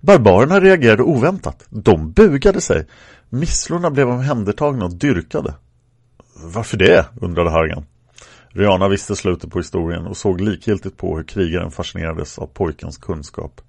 Barbarerna 0.00 0.60
reagerade 0.60 1.02
oväntat. 1.02 1.64
De 1.70 2.12
bugade 2.12 2.60
sig. 2.60 2.86
Misslorna 3.28 3.90
blev 3.90 4.08
omhändertagna 4.08 4.84
och 4.84 4.94
dyrkade. 4.94 5.54
Varför 6.44 6.76
det? 6.76 7.06
undrade 7.20 7.50
Hargan. 7.50 7.84
Rihanna 8.52 8.88
visste 8.88 9.16
slutet 9.16 9.50
på 9.50 9.58
historien 9.58 10.06
och 10.06 10.16
såg 10.16 10.40
likgiltigt 10.40 10.96
på 10.96 11.16
hur 11.16 11.24
krigaren 11.24 11.70
fascinerades 11.70 12.38
av 12.38 12.46
pojkens 12.46 12.98
kunskap. 12.98 13.60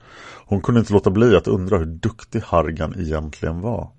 Hon 0.46 0.62
kunde 0.62 0.80
inte 0.80 0.94
låta 0.94 1.10
bli 1.10 1.36
att 1.36 1.48
undra 1.48 1.78
hur 1.78 1.86
duktig 1.86 2.40
Hargan 2.40 2.96
egentligen 3.00 3.62
var 3.62 3.90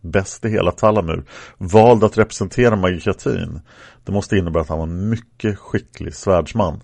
bäst 0.00 0.44
i 0.44 0.48
hela 0.48 0.70
Talamur, 0.70 1.24
vald 1.58 2.04
att 2.04 2.18
representera 2.18 2.76
magikratin. 2.76 3.60
Det 4.04 4.12
måste 4.12 4.36
innebära 4.36 4.62
att 4.62 4.68
han 4.68 4.78
var 4.78 4.86
en 4.86 5.08
mycket 5.08 5.58
skicklig 5.58 6.14
svärdsman. 6.14 6.82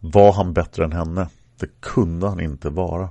Var 0.00 0.32
han 0.32 0.52
bättre 0.52 0.84
än 0.84 0.92
henne? 0.92 1.28
Det 1.60 1.80
kunde 1.80 2.28
han 2.28 2.40
inte 2.40 2.70
vara. 2.70 3.08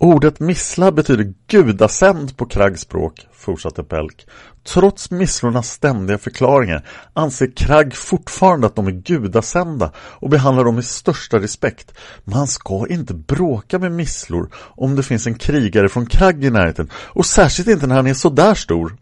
Ordet 0.00 0.40
missla 0.40 0.92
betyder 0.92 1.34
gudasänd 1.46 2.36
på 2.36 2.46
kraggspråk, 2.46 3.26
fortsatte 3.32 3.84
Pelk. 3.84 4.26
Trots 4.64 5.10
misslornas 5.10 5.70
ständiga 5.70 6.18
förklaringar 6.18 6.86
anser 7.12 7.56
Kragg 7.56 7.94
fortfarande 7.94 8.66
att 8.66 8.76
de 8.76 8.86
är 8.86 8.90
gudasända 8.90 9.92
och 9.96 10.30
behandlar 10.30 10.64
dem 10.64 10.74
med 10.74 10.84
största 10.84 11.38
respekt. 11.38 11.94
Man 12.24 12.46
ska 12.46 12.86
inte 12.88 13.14
bråka 13.14 13.78
med 13.78 13.92
misslor 13.92 14.50
om 14.54 14.96
det 14.96 15.02
finns 15.02 15.26
en 15.26 15.34
krigare 15.34 15.88
från 15.88 16.06
Kragg 16.06 16.44
i 16.44 16.50
närheten 16.50 16.90
och 16.94 17.26
särskilt 17.26 17.68
inte 17.68 17.86
när 17.86 17.96
han 17.96 18.06
är 18.06 18.14
så 18.14 18.30
där 18.30 18.54
stor. 18.54 18.96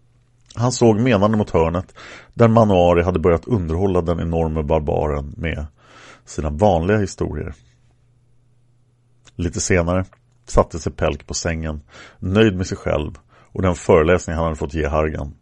Han 0.55 0.73
såg 0.73 1.01
menande 1.01 1.39
mot 1.39 1.51
hörnet 1.51 1.95
där 2.35 2.49
Manuari 2.49 3.03
hade 3.03 3.19
börjat 3.19 3.47
underhålla 3.47 4.03
den 4.03 4.21
enorme 4.21 4.63
barbaren 4.63 5.35
med 5.37 5.67
sina 6.25 6.51
vanliga 6.51 6.99
historier. 6.99 7.55
Lite 9.37 9.61
senare 9.61 10.05
satte 10.47 10.79
sig 10.79 10.93
Pelk 10.93 11.27
på 11.27 11.35
sängen, 11.35 11.81
nöjd 12.19 12.57
med 12.57 12.67
sig 12.67 12.79
själv 12.79 13.13
och 13.53 13.63
den 13.63 13.75
föreläsning 13.75 14.37
han 14.37 14.45
hade 14.45 14.57
fått 14.57 14.75
ge 14.75 14.87
Hargan. 14.87 15.35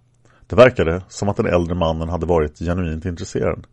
Det 0.47 0.57
verkade 0.57 1.03
som 1.09 1.29
att 1.29 1.37
den 1.37 1.47
äldre 1.47 1.75
mannen 1.75 2.09
hade 2.09 2.27
varit 2.27 2.59
genuint 2.59 3.05
intresserad. 3.05 3.67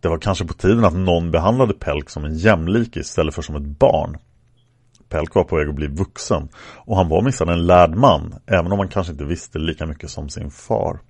Det 0.00 0.08
var 0.08 0.18
kanske 0.18 0.44
på 0.44 0.54
tiden 0.54 0.84
att 0.84 0.94
någon 0.94 1.30
behandlade 1.30 1.74
Pelk 1.74 2.10
som 2.10 2.24
en 2.24 2.36
jämlik 2.36 2.96
istället 2.96 3.34
för 3.34 3.42
som 3.42 3.56
ett 3.56 3.78
barn. 3.78 4.16
Pelk 5.08 5.34
var 5.34 5.44
på 5.44 5.56
väg 5.56 5.68
att 5.68 5.74
bli 5.74 5.86
vuxen 5.86 6.48
och 6.76 6.96
han 6.96 7.08
var 7.08 7.22
minsann 7.22 7.48
en 7.48 7.66
lärd 7.66 7.94
man, 7.94 8.34
även 8.46 8.72
om 8.72 8.78
han 8.78 8.88
kanske 8.88 9.12
inte 9.12 9.24
visste 9.24 9.58
lika 9.58 9.86
mycket 9.86 10.10
som 10.10 10.28
sin 10.28 10.50
far. 10.50 11.00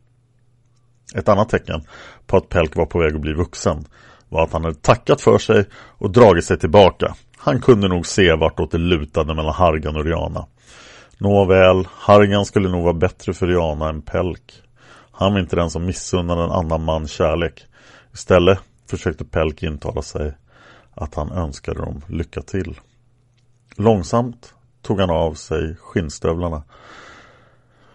Ett 1.14 1.28
annat 1.28 1.48
tecken 1.48 1.82
på 2.26 2.36
att 2.36 2.48
Pelk 2.48 2.76
var 2.76 2.86
på 2.86 2.98
väg 2.98 3.14
att 3.14 3.20
bli 3.20 3.32
vuxen 3.32 3.84
var 4.28 4.44
att 4.44 4.52
han 4.52 4.64
hade 4.64 4.76
tackat 4.76 5.20
för 5.20 5.38
sig 5.38 5.64
och 5.74 6.10
dragit 6.10 6.44
sig 6.44 6.58
tillbaka 6.58 7.14
han 7.46 7.60
kunde 7.60 7.88
nog 7.88 8.06
se 8.06 8.34
vartåt 8.34 8.70
det 8.70 8.78
lutade 8.78 9.34
mellan 9.34 9.54
Hargan 9.54 9.96
och 9.96 10.04
Riana. 10.04 10.46
Nåväl, 11.18 11.88
Hargan 11.92 12.46
skulle 12.46 12.68
nog 12.68 12.82
vara 12.82 12.94
bättre 12.94 13.34
för 13.34 13.46
Riana 13.46 13.88
än 13.88 14.02
Pelk. 14.02 14.62
Han 15.12 15.32
var 15.32 15.40
inte 15.40 15.56
den 15.56 15.70
som 15.70 15.86
missunnade 15.86 16.44
en 16.44 16.50
annan 16.50 16.84
man 16.84 17.08
kärlek. 17.08 17.64
Istället 18.14 18.58
försökte 18.90 19.24
Pelk 19.24 19.62
intala 19.62 20.02
sig 20.02 20.36
att 20.94 21.14
han 21.14 21.32
önskade 21.32 21.80
dem 21.80 22.02
lycka 22.08 22.42
till. 22.42 22.80
Långsamt 23.76 24.54
tog 24.82 25.00
han 25.00 25.10
av 25.10 25.34
sig 25.34 25.76
skinnstövlarna. 25.76 26.62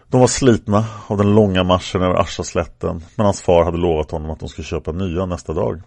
De 0.07 0.19
var 0.19 0.27
slitna 0.27 0.85
av 1.07 1.17
den 1.17 1.35
långa 1.35 1.63
marschen 1.63 2.01
över 2.01 2.15
Arsaslätten 2.15 3.03
men 3.15 3.25
hans 3.25 3.41
far 3.41 3.65
hade 3.65 3.77
lovat 3.77 4.11
honom 4.11 4.31
att 4.31 4.39
de 4.39 4.49
skulle 4.49 4.65
köpa 4.65 4.91
nya 4.91 5.25
nästa 5.25 5.53
dag. 5.53 5.81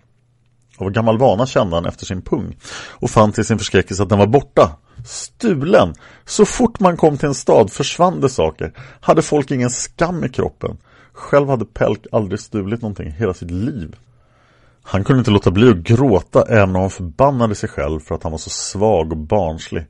Av 0.78 0.90
gammal 0.90 1.18
vana 1.18 1.46
kände 1.46 1.76
han 1.76 1.86
efter 1.86 2.06
sin 2.06 2.22
pung 2.22 2.56
och 3.00 3.10
fann 3.10 3.32
till 3.32 3.44
sin 3.44 3.58
förskräckelse 3.58 4.02
att 4.02 4.08
den 4.08 4.18
var 4.18 4.26
borta. 4.26 4.76
Stulen! 5.04 5.94
Så 6.24 6.44
fort 6.44 6.80
man 6.80 6.96
kom 6.96 7.18
till 7.18 7.28
en 7.28 7.34
stad 7.34 7.72
försvann 7.72 8.20
det 8.20 8.28
saker. 8.28 8.72
Hade 9.00 9.22
folk 9.22 9.50
ingen 9.50 9.70
skam 9.70 10.24
i 10.24 10.28
kroppen. 10.28 10.78
Själv 11.12 11.48
hade 11.48 11.64
Pelk 11.64 12.06
aldrig 12.12 12.40
stulit 12.40 12.82
någonting 12.82 13.10
hela 13.10 13.34
sitt 13.34 13.50
liv. 13.50 13.96
Han 14.82 15.04
kunde 15.04 15.18
inte 15.18 15.30
låta 15.30 15.50
bli 15.50 15.70
att 15.70 15.76
gråta 15.76 16.42
även 16.48 16.76
om 16.76 16.80
han 16.80 16.90
förbannade 16.90 17.54
sig 17.54 17.68
själv 17.68 18.00
för 18.00 18.14
att 18.14 18.22
han 18.22 18.32
var 18.32 18.38
så 18.38 18.50
svag 18.50 19.12
och 19.12 19.18
barnslig. 19.18 19.86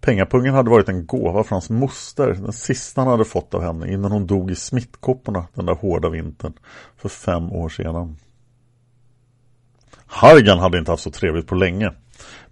Pengapungen 0.00 0.54
hade 0.54 0.70
varit 0.70 0.88
en 0.88 1.06
gåva 1.06 1.44
från 1.44 1.56
hans 1.56 1.70
moster, 1.70 2.26
den 2.32 2.52
sista 2.52 3.00
han 3.00 3.10
hade 3.10 3.24
fått 3.24 3.54
av 3.54 3.62
henne 3.62 3.92
innan 3.92 4.12
hon 4.12 4.26
dog 4.26 4.50
i 4.50 4.54
smittkopporna 4.54 5.46
den 5.54 5.66
där 5.66 5.74
hårda 5.74 6.08
vintern 6.08 6.52
för 6.96 7.08
fem 7.08 7.52
år 7.52 7.68
sedan. 7.68 8.16
Hargan 10.08 10.58
hade 10.58 10.78
inte 10.78 10.90
haft 10.90 11.02
så 11.02 11.10
trevligt 11.10 11.46
på 11.46 11.54
länge. 11.54 11.92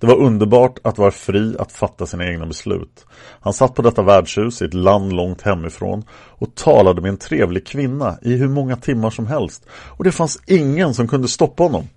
Det 0.01 0.07
var 0.07 0.17
underbart 0.17 0.79
att 0.85 0.99
vara 0.99 1.11
fri 1.11 1.57
att 1.59 1.73
fatta 1.73 2.07
sina 2.07 2.27
egna 2.27 2.47
beslut. 2.47 3.07
Han 3.41 3.53
satt 3.53 3.75
på 3.75 3.83
detta 3.83 4.03
värdshus 4.03 4.63
i 4.63 4.65
ett 4.65 4.75
land 4.75 5.13
långt 5.13 5.43
hemifrån 5.43 6.05
och 6.11 6.55
talade 6.55 7.01
med 7.01 7.09
en 7.09 7.17
trevlig 7.17 7.67
kvinna 7.67 8.19
i 8.23 8.37
hur 8.37 8.49
många 8.49 8.77
timmar 8.77 9.11
som 9.11 9.27
helst. 9.27 9.67
Och 9.71 10.05
det 10.05 10.13
fanns 10.13 10.43
ingen 10.47 10.95
som 10.95 11.09
kunde 11.09 11.29
stoppa 11.29 11.63
honom. 11.63 11.89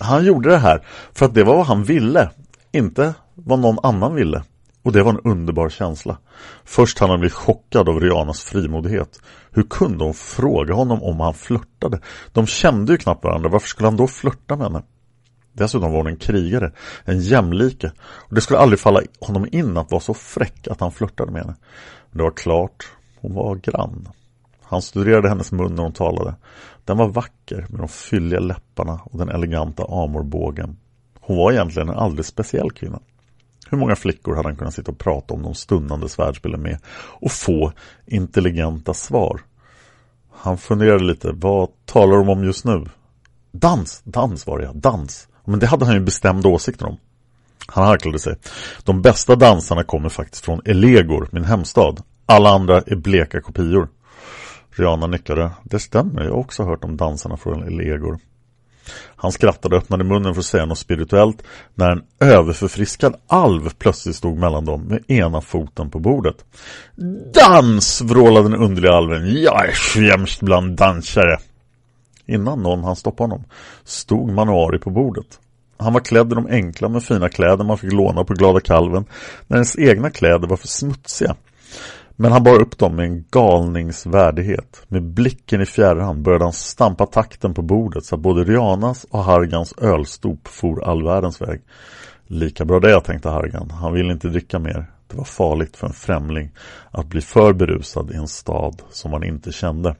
Han 0.00 0.24
gjorde 0.24 0.50
det 0.50 0.58
här 0.58 0.86
för 1.12 1.26
att 1.26 1.34
det 1.34 1.44
var 1.44 1.56
vad 1.56 1.66
han 1.66 1.84
ville, 1.84 2.30
inte 2.72 3.14
vad 3.34 3.58
någon 3.58 3.78
annan 3.82 4.14
ville. 4.14 4.42
Och 4.82 4.92
det 4.92 5.02
var 5.02 5.10
en 5.10 5.30
underbar 5.32 5.68
känsla. 5.68 6.18
Först 6.64 6.98
hade 6.98 7.12
han 7.12 7.20
blivit 7.20 7.34
chockad 7.34 7.88
av 7.88 8.00
Rianas 8.00 8.42
frimodighet. 8.42 9.20
Hur 9.50 9.62
kunde 9.62 10.04
hon 10.04 10.14
fråga 10.14 10.74
honom 10.74 11.02
om 11.02 11.20
han 11.20 11.34
flörtade? 11.34 12.00
De 12.32 12.46
kände 12.46 12.92
ju 12.92 12.98
knappt 12.98 13.24
varandra, 13.24 13.48
varför 13.48 13.68
skulle 13.68 13.86
han 13.86 13.96
då 13.96 14.06
flörta 14.06 14.56
med 14.56 14.66
henne? 14.66 14.82
Dessutom 15.52 15.90
var 15.90 15.98
hon 15.98 16.06
en 16.06 16.16
krigare, 16.16 16.72
en 17.04 17.20
jämlike. 17.20 17.92
Och 18.00 18.34
det 18.34 18.40
skulle 18.40 18.58
aldrig 18.58 18.80
falla 18.80 19.02
honom 19.20 19.46
in 19.52 19.76
att 19.76 19.90
vara 19.90 20.00
så 20.00 20.14
fräck 20.14 20.68
att 20.68 20.80
han 20.80 20.92
flörtade 20.92 21.32
med 21.32 21.42
henne. 21.42 21.56
Men 22.10 22.18
det 22.18 22.24
var 22.24 22.30
klart, 22.30 22.92
hon 23.20 23.34
var 23.34 23.54
grann. 23.54 24.08
Han 24.62 24.82
studerade 24.82 25.28
hennes 25.28 25.52
mun 25.52 25.74
när 25.74 25.82
hon 25.82 25.92
talade. 25.92 26.34
Den 26.84 26.96
var 26.96 27.08
vacker 27.08 27.66
med 27.68 27.80
de 27.80 27.88
fylliga 27.88 28.40
läpparna 28.40 29.00
och 29.04 29.18
den 29.18 29.28
eleganta 29.28 29.84
amorbågen. 29.84 30.76
Hon 31.20 31.36
var 31.36 31.52
egentligen 31.52 31.88
en 31.88 31.98
alldeles 31.98 32.26
speciell 32.26 32.70
kvinna. 32.70 33.00
Hur 33.70 33.78
många 33.78 33.96
flickor 33.96 34.34
hade 34.34 34.48
han 34.48 34.56
kunnat 34.56 34.74
sitta 34.74 34.92
och 34.92 34.98
prata 34.98 35.34
om 35.34 35.42
de 35.42 35.54
stundande 35.54 36.08
svärdspelen 36.08 36.62
med 36.62 36.78
och 37.20 37.32
få 37.32 37.72
intelligenta 38.06 38.94
svar? 38.94 39.40
Han 40.30 40.58
funderade 40.58 41.04
lite, 41.04 41.32
vad 41.34 41.68
talar 41.84 42.16
de 42.16 42.28
om 42.28 42.44
just 42.44 42.64
nu? 42.64 42.84
Dans, 43.52 44.02
dans 44.04 44.46
var 44.46 44.58
det 44.58 44.64
ja, 44.64 44.72
dans. 44.74 45.28
Men 45.48 45.58
det 45.58 45.66
hade 45.66 45.84
han 45.84 45.94
ju 45.94 46.00
bestämda 46.00 46.48
åsikter 46.48 46.86
om. 46.86 46.96
Han 47.66 47.86
harklade 47.86 48.18
sig. 48.18 48.34
De 48.84 49.02
bästa 49.02 49.36
dansarna 49.36 49.84
kommer 49.84 50.08
faktiskt 50.08 50.44
från 50.44 50.60
Elegor, 50.64 51.28
min 51.32 51.44
hemstad. 51.44 52.02
Alla 52.26 52.50
andra 52.50 52.82
är 52.86 52.96
bleka 52.96 53.40
kopior. 53.40 53.88
Rihanna 54.70 55.06
nickade. 55.06 55.50
Det 55.62 55.78
stämmer, 55.78 56.22
jag 56.22 56.30
har 56.30 56.38
också 56.38 56.64
hört 56.64 56.84
om 56.84 56.96
dansarna 56.96 57.36
från 57.36 57.62
Elegor. 57.62 58.18
Han 59.16 59.32
skrattade 59.32 59.76
och 59.76 59.82
öppnade 59.82 60.04
munnen 60.04 60.34
för 60.34 60.40
att 60.40 60.46
säga 60.46 60.66
något 60.66 60.78
spirituellt 60.78 61.42
när 61.74 61.90
en 61.90 62.02
överförfriskad 62.20 63.14
alv 63.26 63.70
plötsligt 63.78 64.16
stod 64.16 64.38
mellan 64.38 64.64
dem 64.64 64.82
med 64.82 65.10
ena 65.10 65.40
foten 65.40 65.90
på 65.90 65.98
bordet. 65.98 66.44
Dans! 67.34 68.00
vrålade 68.00 68.48
den 68.48 68.60
underliga 68.62 68.92
alven. 68.92 69.42
Jag 69.42 69.68
är 69.68 69.72
främst 69.72 70.40
bland 70.40 70.76
dansare. 70.76 71.38
Innan 72.28 72.62
någon 72.62 72.84
hann 72.84 72.96
stoppa 72.96 73.22
honom 73.22 73.44
stod 73.84 74.30
Manuari 74.30 74.78
på 74.78 74.90
bordet. 74.90 75.40
Han 75.76 75.92
var 75.92 76.00
klädd 76.00 76.32
i 76.32 76.34
de 76.34 76.46
enkla 76.46 76.88
men 76.88 77.00
fina 77.00 77.28
kläder 77.28 77.64
man 77.64 77.78
fick 77.78 77.92
låna 77.92 78.24
på 78.24 78.34
Glada 78.34 78.60
kalven 78.60 79.04
när 79.46 79.56
ens 79.56 79.78
egna 79.78 80.10
kläder 80.10 80.48
var 80.48 80.56
för 80.56 80.68
smutsiga. 80.68 81.36
Men 82.16 82.32
han 82.32 82.42
bar 82.42 82.60
upp 82.60 82.78
dem 82.78 82.96
med 82.96 83.06
en 83.06 83.24
galningsvärdighet. 83.30 84.82
Med 84.88 85.02
blicken 85.02 85.60
i 85.60 85.66
fjärran 85.66 86.22
började 86.22 86.44
han 86.44 86.52
stampa 86.52 87.06
takten 87.06 87.54
på 87.54 87.62
bordet 87.62 88.04
så 88.04 88.14
att 88.14 88.20
både 88.20 88.44
Rianas 88.44 89.06
och 89.10 89.24
Hargans 89.24 89.74
ölstop 89.78 90.48
for 90.48 90.84
all 90.84 91.04
världens 91.04 91.40
väg. 91.40 91.60
Lika 92.26 92.64
bra 92.64 92.80
det, 92.80 93.00
tänkte 93.00 93.28
Hargan. 93.28 93.70
Han 93.70 93.92
ville 93.92 94.12
inte 94.12 94.28
dricka 94.28 94.58
mer. 94.58 94.86
Det 95.06 95.16
var 95.16 95.24
farligt 95.24 95.76
för 95.76 95.86
en 95.86 95.92
främling 95.92 96.50
att 96.90 97.06
bli 97.06 97.20
för 97.20 97.52
berusad 97.52 98.10
i 98.10 98.14
en 98.14 98.28
stad 98.28 98.82
som 98.90 99.12
han 99.12 99.24
inte 99.24 99.52
kände. 99.52 99.96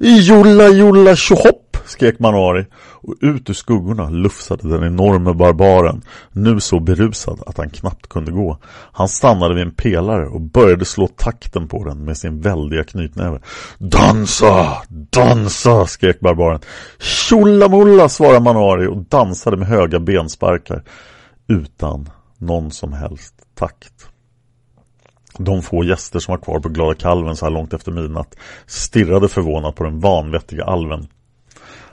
Jolla 0.00 0.68
jolla 0.68 1.16
tjohopp! 1.16 1.68
skrek 1.88 2.18
Manuari 2.18 2.66
och 3.00 3.14
ut 3.20 3.50
ur 3.50 3.54
skuggorna 3.54 4.10
lufsade 4.10 4.68
den 4.68 4.84
enorme 4.84 5.32
barbaren, 5.34 6.02
nu 6.32 6.60
så 6.60 6.80
berusad 6.80 7.42
att 7.46 7.58
han 7.58 7.70
knappt 7.70 8.08
kunde 8.08 8.32
gå. 8.32 8.58
Han 8.92 9.08
stannade 9.08 9.54
vid 9.54 9.64
en 9.64 9.74
pelare 9.74 10.26
och 10.26 10.40
började 10.40 10.84
slå 10.84 11.08
takten 11.08 11.68
på 11.68 11.84
den 11.84 12.04
med 12.04 12.16
sin 12.16 12.40
väldiga 12.40 12.84
knytnäve. 12.84 13.40
Dansa! 13.78 14.82
Dansa! 14.88 15.86
skrek 15.86 16.20
barbaren. 16.20 16.60
Tjollamolla! 16.98 18.08
svarade 18.08 18.40
Manuari 18.40 18.86
och 18.86 19.04
dansade 19.08 19.56
med 19.56 19.68
höga 19.68 20.00
bensparkar 20.00 20.82
utan 21.48 22.10
någon 22.38 22.70
som 22.70 22.92
helst 22.92 23.34
takt. 23.54 24.08
De 25.38 25.62
få 25.62 25.84
gäster 25.84 26.18
som 26.18 26.32
var 26.32 26.38
kvar 26.38 26.60
på 26.60 26.68
Glada 26.68 26.94
kalven 26.94 27.36
så 27.36 27.44
här 27.46 27.52
långt 27.52 27.72
efter 27.72 27.92
midnatt 27.92 28.36
stirrade 28.66 29.28
förvånat 29.28 29.74
på 29.74 29.84
den 29.84 30.00
vanvettiga 30.00 30.64
alven. 30.64 31.08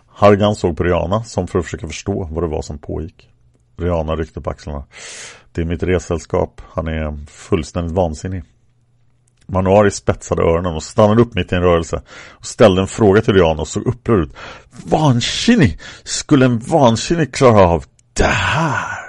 Hargan 0.08 0.56
såg 0.56 0.78
på 0.78 0.84
Riana 0.84 1.24
som 1.24 1.48
för 1.48 1.60
att 1.60 1.66
försöka 1.66 1.88
förstå 1.88 2.28
vad 2.32 2.44
det 2.44 2.48
var 2.48 2.62
som 2.62 2.78
pågick. 2.78 3.30
Riana 3.78 4.16
ryckte 4.16 4.42
på 4.42 4.50
axlarna. 4.50 4.84
Det 5.52 5.62
är 5.62 5.66
mitt 5.66 5.84
ressällskap. 5.84 6.62
Han 6.70 6.88
är 6.88 7.26
fullständigt 7.28 7.94
vansinnig. 7.94 8.44
Manuari 9.48 9.92
spetsade 9.92 10.42
öronen 10.42 10.76
och 10.76 10.84
stannade 10.84 11.22
upp 11.22 11.34
mitt 11.36 11.52
i 11.52 11.56
en 11.56 11.62
rörelse 11.62 12.02
och 12.30 12.46
ställde 12.46 12.82
en 12.82 12.88
fråga 12.88 13.22
till 13.22 13.34
Riana 13.34 13.62
och 13.62 13.68
såg 13.68 13.88
upprörd 13.88 14.20
ut. 14.20 14.34
Vansinnig? 14.86 15.80
Skulle 16.04 16.46
en 16.46 16.60
vansinnig 16.60 17.34
klara 17.34 17.68
av 17.68 17.84
det 18.14 18.24
här? 18.24 19.05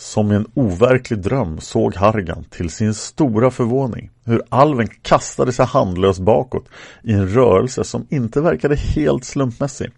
Som 0.00 0.32
i 0.32 0.34
en 0.34 0.46
overklig 0.54 1.18
dröm 1.18 1.60
såg 1.60 1.94
Hargan 1.94 2.44
till 2.44 2.70
sin 2.70 2.94
stora 2.94 3.50
förvåning 3.50 4.10
hur 4.24 4.42
alven 4.48 4.88
kastade 5.02 5.52
sig 5.52 5.66
handlöst 5.66 6.20
bakåt 6.20 6.68
i 7.02 7.12
en 7.12 7.28
rörelse 7.28 7.84
som 7.84 8.06
inte 8.10 8.40
verkade 8.40 8.76
helt 8.76 9.24
slumpmässig. 9.24 9.90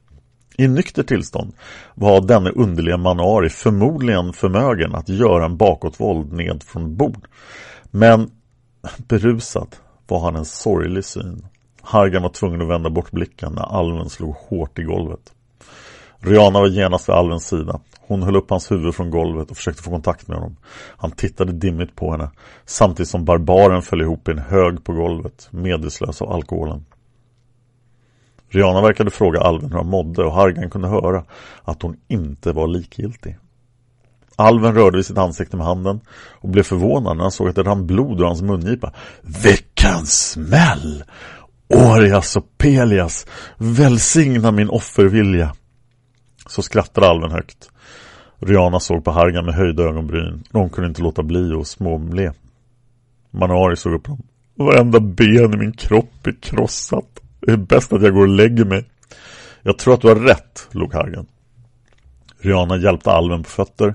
I 0.57 0.69
nykter 0.69 1.03
tillstånd 1.03 1.53
var 1.95 2.21
denne 2.21 2.51
underliga 2.51 2.97
Manari 2.97 3.49
förmodligen 3.49 4.33
förmögen 4.33 4.95
att 4.95 5.09
göra 5.09 5.45
en 5.45 5.57
bakåtvold 5.57 6.33
ned 6.33 6.63
från 6.63 6.97
bord. 6.97 7.27
Men 7.85 8.31
berusad 8.97 9.77
var 10.09 10.21
han 10.21 10.37
en 10.37 10.45
sorglig 10.45 11.05
syn. 11.05 11.47
Hargan 11.83 12.23
var 12.23 12.31
tvungen 12.31 12.63
att 12.63 12.69
vända 12.69 12.91
bort 12.91 13.11
blicken 13.11 13.53
när 13.53 13.79
alven 13.79 14.11
slog 14.11 14.35
hårt 14.35 14.79
i 14.79 14.83
golvet. 14.83 15.33
Rihanna 16.19 16.61
var 16.61 16.69
genast 16.69 17.09
vid 17.09 17.15
alvens 17.17 17.47
sida. 17.47 17.81
Hon 18.13 18.23
höll 18.23 18.37
upp 18.37 18.51
hans 18.51 18.71
huvud 18.71 18.95
från 18.95 19.11
golvet 19.11 19.51
och 19.51 19.57
försökte 19.57 19.83
få 19.83 19.91
kontakt 19.91 20.29
med 20.29 20.37
honom. 20.37 20.57
Han 20.97 21.11
tittade 21.11 21.53
dimmigt 21.53 21.97
på 21.97 22.11
henne, 22.11 22.31
samtidigt 22.65 23.09
som 23.09 23.25
barbaren 23.25 23.83
föll 23.83 24.01
ihop 24.01 24.29
i 24.29 24.31
en 24.31 24.39
hög 24.39 24.85
på 24.85 24.93
golvet, 24.93 25.49
medvetslös 25.51 26.23
av 26.23 26.33
alkoholen. 26.33 26.85
Rihanna 28.49 28.83
verkade 28.83 29.11
fråga 29.11 29.41
alven 29.41 29.71
hur 29.71 29.77
han 29.77 29.89
mådde 29.89 30.25
och 30.25 30.33
Hargan 30.33 30.71
kunde 30.71 30.89
höra 30.89 31.25
att 31.63 31.83
hon 31.83 31.97
inte 32.09 32.53
var 32.53 32.67
likgiltig. 32.67 33.39
Alven 34.37 34.75
rörde 34.75 34.97
vid 34.97 35.07
sitt 35.07 35.19
ansikte 35.19 35.57
med 35.57 35.67
handen 35.67 36.01
och 36.41 36.49
blev 36.49 36.63
förvånad 36.63 37.17
när 37.17 37.25
han 37.25 37.33
såg 37.33 37.49
att 37.49 37.57
det 37.57 37.63
rann 37.63 37.87
blod 37.87 38.21
ur 38.21 38.25
hans 38.25 38.43
mungipa. 38.43 38.93
Veckans 39.23 40.31
smäll! 40.31 41.05
Orias 41.69 42.37
och 42.37 42.59
Pelias, 42.59 43.27
välsigna 43.57 44.51
min 44.51 44.69
offervilja! 44.69 45.55
Så 46.47 46.63
skrattade 46.63 47.09
alven 47.09 47.31
högt. 47.31 47.72
Rihanna 48.47 48.81
såg 48.81 49.05
på 49.05 49.11
Hargan 49.11 49.45
med 49.45 49.55
höjda 49.55 49.83
ögonbryn 49.83 50.45
och 50.53 50.61
hon 50.61 50.71
kunde 50.71 50.89
inte 50.89 51.03
låta 51.03 51.23
bli 51.23 51.55
att 51.55 51.67
småle. 51.67 52.33
Manuari 53.31 53.77
såg 53.77 53.93
upp 53.93 54.05
dem. 54.05 54.23
Varenda 54.55 55.01
ben 55.01 55.55
i 55.55 55.57
min 55.57 55.73
kropp 55.73 56.27
är 56.27 56.35
krossat. 56.41 57.21
Det 57.41 57.53
är 57.53 57.57
bäst 57.57 57.93
att 57.93 58.03
jag 58.03 58.15
går 58.15 58.23
och 58.23 58.29
lägger 58.29 58.65
mig. 58.65 58.85
Jag 59.63 59.79
tror 59.79 59.95
att 59.95 60.01
du 60.01 60.09
har 60.09 60.17
rätt, 60.17 60.69
log 60.71 60.95
Hargan. 60.95 61.27
Rihanna 62.39 62.77
hjälpte 62.77 63.11
alven 63.11 63.43
på 63.43 63.51
fötter 63.51 63.95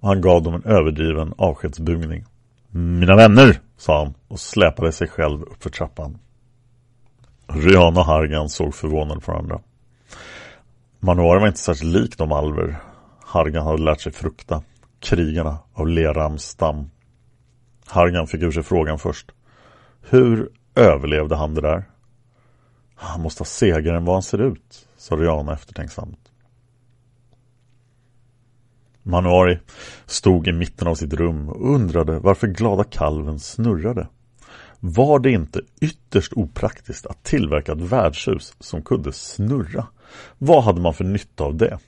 och 0.00 0.08
han 0.08 0.20
gav 0.20 0.42
dem 0.42 0.54
en 0.54 0.64
överdriven 0.64 1.34
avskedsbugning. 1.38 2.24
Mina 2.70 3.16
vänner, 3.16 3.60
sa 3.76 3.98
han 3.98 4.14
och 4.28 4.40
släpade 4.40 4.92
sig 4.92 5.08
själv 5.08 5.42
uppför 5.42 5.70
trappan. 5.70 6.18
Rihanna 7.46 8.00
och 8.00 8.06
Hargan 8.06 8.48
såg 8.48 8.74
förvånade 8.74 9.20
på 9.20 9.32
varandra. 9.32 9.60
Manuari 11.00 11.40
var 11.40 11.46
inte 11.46 11.60
särskilt 11.60 11.92
lik 11.92 12.18
de 12.18 12.32
alver 12.32 12.76
Hargan 13.26 13.66
hade 13.66 13.82
lärt 13.82 14.00
sig 14.00 14.12
frukta. 14.12 14.62
Krigarna 15.00 15.58
av 15.72 15.88
Lerams 15.88 16.42
stam. 16.42 16.90
Hargan 17.86 18.26
fick 18.26 18.42
ur 18.42 18.50
sig 18.50 18.62
frågan 18.62 18.98
först. 18.98 19.32
Hur 20.00 20.50
överlevde 20.74 21.36
han 21.36 21.54
det 21.54 21.60
där? 21.60 21.84
Han 22.94 23.20
måste 23.20 23.40
ha 23.40 23.46
segare 23.46 23.96
än 23.96 24.04
vad 24.04 24.14
han 24.14 24.22
ser 24.22 24.42
ut, 24.42 24.88
sa 24.96 25.16
Rihanna 25.16 25.52
eftertänksamt. 25.52 26.18
Manuari 29.02 29.58
stod 30.06 30.48
i 30.48 30.52
mitten 30.52 30.88
av 30.88 30.94
sitt 30.94 31.12
rum 31.12 31.48
och 31.48 31.74
undrade 31.74 32.18
varför 32.18 32.46
glada 32.46 32.84
kalven 32.84 33.38
snurrade. 33.38 34.08
Var 34.80 35.18
det 35.18 35.30
inte 35.30 35.60
ytterst 35.80 36.32
opraktiskt 36.32 37.06
att 37.06 37.22
tillverka 37.22 37.72
ett 37.72 37.80
värdshus 37.80 38.54
som 38.60 38.82
kunde 38.82 39.12
snurra? 39.12 39.86
Vad 40.38 40.64
hade 40.64 40.80
man 40.80 40.94
för 40.94 41.04
nytta 41.04 41.44
av 41.44 41.56
det? 41.56 41.78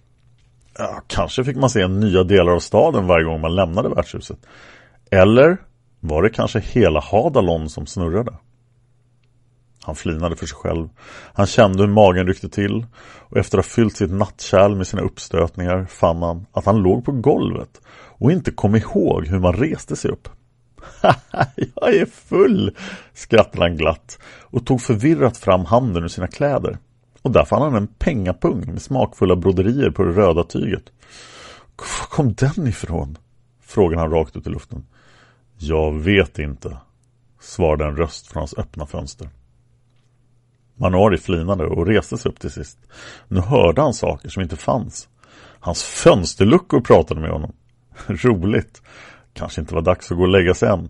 Ja, 0.78 1.02
kanske 1.06 1.44
fick 1.44 1.56
man 1.56 1.70
se 1.70 1.88
nya 1.88 2.24
delar 2.24 2.52
av 2.52 2.60
staden 2.60 3.06
varje 3.06 3.24
gång 3.24 3.40
man 3.40 3.54
lämnade 3.54 3.88
värdshuset. 3.88 4.38
Eller 5.10 5.56
var 6.00 6.22
det 6.22 6.30
kanske 6.30 6.60
hela 6.60 7.00
Hadalon 7.00 7.68
som 7.68 7.86
snurrade? 7.86 8.32
Han 9.84 9.94
flinade 9.94 10.36
för 10.36 10.46
sig 10.46 10.56
själv. 10.56 10.88
Han 11.34 11.46
kände 11.46 11.82
hur 11.82 11.90
magen 11.90 12.26
ryckte 12.26 12.48
till 12.48 12.86
och 13.18 13.36
efter 13.36 13.58
att 13.58 13.64
ha 13.64 13.70
fyllt 13.70 13.96
sitt 13.96 14.10
nattkärl 14.10 14.74
med 14.74 14.86
sina 14.86 15.02
uppstötningar 15.02 15.84
fann 15.84 16.22
han 16.22 16.46
att 16.52 16.66
han 16.66 16.82
låg 16.82 17.04
på 17.04 17.12
golvet 17.12 17.80
och 18.18 18.32
inte 18.32 18.50
kom 18.50 18.76
ihåg 18.76 19.26
hur 19.26 19.38
man 19.38 19.52
reste 19.52 19.96
sig 19.96 20.10
upp. 20.10 20.28
jag 21.74 21.94
är 21.94 22.06
full, 22.06 22.76
skrattade 23.14 23.64
han 23.64 23.76
glatt 23.76 24.18
och 24.42 24.66
tog 24.66 24.80
förvirrat 24.80 25.36
fram 25.36 25.64
handen 25.64 26.04
ur 26.04 26.08
sina 26.08 26.26
kläder. 26.26 26.78
Och 27.28 27.34
där 27.34 27.44
fann 27.44 27.62
han 27.62 27.74
en 27.74 27.86
pengapung 27.86 28.72
med 28.72 28.82
smakfulla 28.82 29.36
broderier 29.36 29.90
på 29.90 30.02
det 30.02 30.12
röda 30.12 30.44
tyget. 30.44 30.82
Var 31.76 32.06
kom 32.08 32.34
den 32.34 32.66
ifrån? 32.66 33.18
Frågade 33.62 34.02
han 34.02 34.10
rakt 34.10 34.36
ut 34.36 34.46
i 34.46 34.50
luften. 34.50 34.86
Jag 35.58 35.92
vet 35.92 36.38
inte, 36.38 36.76
svarade 37.40 37.84
en 37.84 37.96
röst 37.96 38.26
från 38.26 38.40
hans 38.40 38.54
öppna 38.58 38.86
fönster. 38.86 39.28
Manuari 40.74 41.18
flinade 41.18 41.66
och 41.66 41.86
reste 41.86 42.18
sig 42.18 42.30
upp 42.30 42.40
till 42.40 42.50
sist. 42.50 42.78
Nu 43.28 43.40
hörde 43.40 43.80
han 43.80 43.94
saker 43.94 44.28
som 44.28 44.42
inte 44.42 44.56
fanns. 44.56 45.08
Hans 45.60 45.82
fönsterluckor 45.82 46.80
pratade 46.80 47.20
med 47.20 47.30
honom. 47.30 47.52
Roligt. 48.06 48.82
Kanske 49.32 49.60
inte 49.60 49.74
var 49.74 49.82
dags 49.82 50.10
att 50.10 50.16
gå 50.16 50.22
och 50.22 50.28
lägga 50.28 50.54
sig 50.54 50.68
än. 50.68 50.88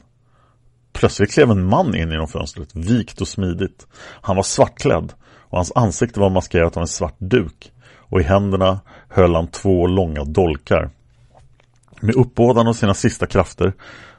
Plötsligt 0.92 1.33
klev 1.33 1.51
en 1.51 1.64
man 1.64 1.94
in 1.94 2.11
genom 2.11 2.29
fönstret, 2.29 2.77
vikt 2.77 3.20
och 3.20 3.29
smidigt. 3.29 3.87
Han 4.20 4.37
var 4.37 4.42
svartklädd 4.42 5.12
och 5.51 5.59
hans 5.59 5.73
ansikte 5.75 6.21
var 6.21 6.31
maskerat 6.31 6.77
av 6.77 6.81
en 6.81 6.89
svart 6.89 7.17
duk 7.19 7.73
och 8.11 8.21
i 8.21 8.25
händerna 8.25 8.81
höll 9.09 9.35
han 9.35 9.47
två 9.47 9.87
långa 9.87 10.25
dolkar. 10.25 10.91
Med 12.01 12.15
uppbådan 12.15 12.69
av 12.69 12.73
sina 12.73 12.95
sista 12.95 13.27
krafter 13.27 13.73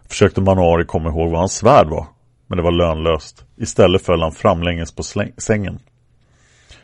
försökte 0.10 0.42
Manari 0.42 0.86
komma 0.86 1.10
ihåg 1.10 1.32
vad 1.32 1.40
hans 1.40 1.54
svärd 1.54 1.88
var, 1.88 2.08
men 2.48 2.58
det 2.58 2.64
var 2.64 2.72
lönlöst. 2.72 3.46
Istället 3.58 4.06
föll 4.06 4.22
han 4.22 4.32
framlänges 4.32 4.92
på 4.92 5.04
sängen. 5.38 5.80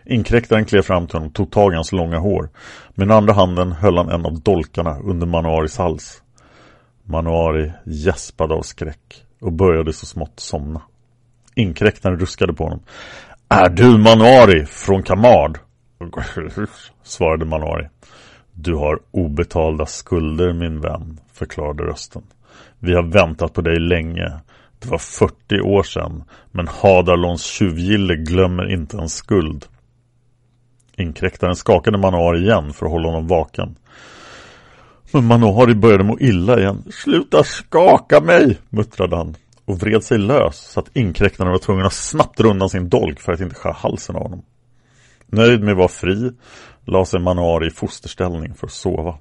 Inkräktaren 0.06 0.66
klev 0.66 0.82
fram 0.82 1.08
till 1.08 1.16
honom 1.16 1.28
och 1.28 1.34
tog 1.34 1.52
tag 1.52 1.74
i 1.74 1.76
hans 1.76 1.92
långa 1.92 2.20
hår. 2.20 2.50
Med 2.96 3.08
den 3.08 3.18
andra 3.18 3.34
handen 3.34 3.72
höll 3.72 3.98
han 3.98 4.10
en 4.10 4.26
av 4.26 4.40
dolkarna 4.40 5.00
under 5.00 5.28
Manuaris 5.28 5.78
hals. 5.78 6.22
Manuari 7.04 7.72
gäspade 7.86 8.54
av 8.54 8.62
skräck 8.62 9.24
och 9.42 9.54
började 9.54 9.94
så 9.94 10.06
smått 10.06 10.40
somna. 10.40 10.82
Inkräktaren 11.56 12.20
ruskade 12.20 12.54
på 12.54 12.64
honom. 12.64 12.80
Är 13.50 13.70
du 13.70 13.98
Manuari 13.98 14.66
från 14.66 15.04
Kamard? 15.04 15.58
svarade 17.04 17.46
Manuari. 17.46 17.88
Du 18.54 18.76
har 18.76 19.00
obetalda 19.12 19.86
skulder 19.86 20.54
min 20.54 20.82
vän, 20.82 21.20
förklarade 21.34 21.84
rösten. 21.84 22.24
Vi 22.80 22.94
har 22.96 23.04
väntat 23.04 23.54
på 23.54 23.62
dig 23.62 23.80
länge. 23.80 24.32
Det 24.80 24.90
var 24.90 24.98
40 24.98 25.62
år 25.62 25.84
sedan, 25.84 26.24
men 26.52 26.68
Hadarlons 26.68 27.44
tjuvgille 27.44 28.16
glömmer 28.16 28.74
inte 28.74 28.98
en 28.98 29.10
skuld. 29.10 29.66
Inkräktaren 30.98 31.56
skakade 31.56 31.98
Manuari 31.98 32.40
igen 32.40 32.74
för 32.74 32.86
att 32.86 32.92
hålla 32.92 33.08
honom 33.08 33.28
vaken. 33.28 33.76
Men 35.12 35.26
Manuari 35.26 35.76
började 35.76 36.04
må 36.04 36.20
illa 36.20 36.60
igen. 36.60 36.84
Sluta 36.92 37.44
skaka 37.44 38.22
mig, 38.22 38.58
muttrade 38.70 39.16
han 39.16 39.36
och 39.66 39.80
vred 39.80 40.04
sig 40.04 40.18
lös 40.18 40.58
så 40.58 40.80
att 40.80 40.96
inkräktaren 40.98 41.52
var 41.52 41.60
tvungen 41.60 41.86
att 41.86 41.94
snabbt 41.94 42.40
runda 42.40 42.70
sin 42.70 42.90
dolk 42.90 43.20
för 43.20 43.32
att 43.32 43.40
inte 43.40 43.56
skära 43.56 43.74
halsen 43.74 44.16
av 44.16 44.24
honom. 44.24 44.46
Nöjd 45.28 45.64
med 45.64 45.72
att 45.72 45.78
vara 45.78 45.88
fri 45.88 46.32
la 46.86 47.06
sig 47.06 47.20
Manuari 47.20 47.68
i 47.68 47.72
fosterställning 47.72 48.54
för 48.54 48.68
att 48.68 48.74
sova. 48.74 49.18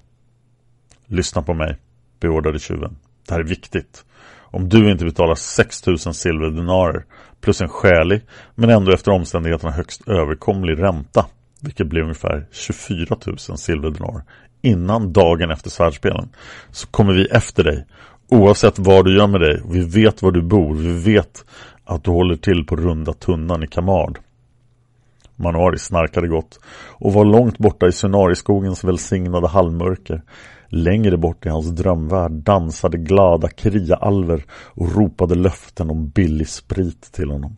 Lyssna 1.07 1.43
på 1.43 1.55
mig, 1.55 1.77
beordrade 2.21 2.59
tjuven. 2.59 2.97
Det 3.29 3.35
här 3.35 3.41
är 3.41 3.45
viktigt. 3.45 4.05
Om 4.37 4.69
du 4.69 4.91
inte 4.91 5.05
betalar 5.05 5.35
6000 5.35 6.15
silverdenarer 6.15 7.05
plus 7.41 7.61
en 7.61 7.69
skälig 7.69 8.23
men 8.55 8.71
ändå 8.71 8.93
efter 8.93 9.11
omständigheterna 9.13 9.73
högst 9.73 10.09
överkomlig 10.09 10.83
ränta 10.83 11.27
vilket 11.61 11.87
blir 11.87 12.03
ungefär 12.03 12.47
24 12.53 13.17
000 13.27 13.39
silverdenarer 13.39 14.23
innan 14.63 15.13
dagen 15.13 15.51
efter 15.51 15.71
svärdspelen 15.71 16.29
så 16.71 16.87
kommer 16.87 17.15
vi 17.15 17.27
efter 17.27 17.65
dig 17.65 17.87
oavsett 18.29 18.79
var 18.79 19.03
du 19.03 19.17
gömmer 19.17 19.39
dig. 19.39 19.63
Vi 19.71 20.03
vet 20.03 20.23
var 20.23 20.31
du 20.31 20.43
bor. 20.43 20.75
Vi 20.75 21.13
vet 21.13 21.45
att 21.85 22.05
du 22.05 22.11
håller 22.11 22.37
till 22.37 22.67
på 22.67 22.77
runda 22.77 23.13
tunnan 23.13 23.63
i 23.63 23.67
Kamard. 23.67 24.19
Manuari 25.37 25.79
snarkade 25.79 26.29
gott 26.29 26.61
och 26.99 27.13
var 27.13 27.25
långt 27.25 27.59
borta 27.59 27.87
i 27.87 27.93
Sunariskogens 27.93 28.85
välsignade 28.85 29.49
halvmörker. 29.49 30.23
Längre 30.69 31.17
bort 31.17 31.47
i 31.47 31.49
hans 31.49 31.71
drömvärld 31.71 32.33
dansade 32.33 32.99
glada 32.99 33.49
kriaalver 33.49 34.45
och 34.51 34.97
ropade 34.97 35.35
löften 35.35 35.91
om 35.91 36.09
billig 36.09 36.49
sprit 36.49 37.13
till 37.13 37.31
honom. 37.31 37.57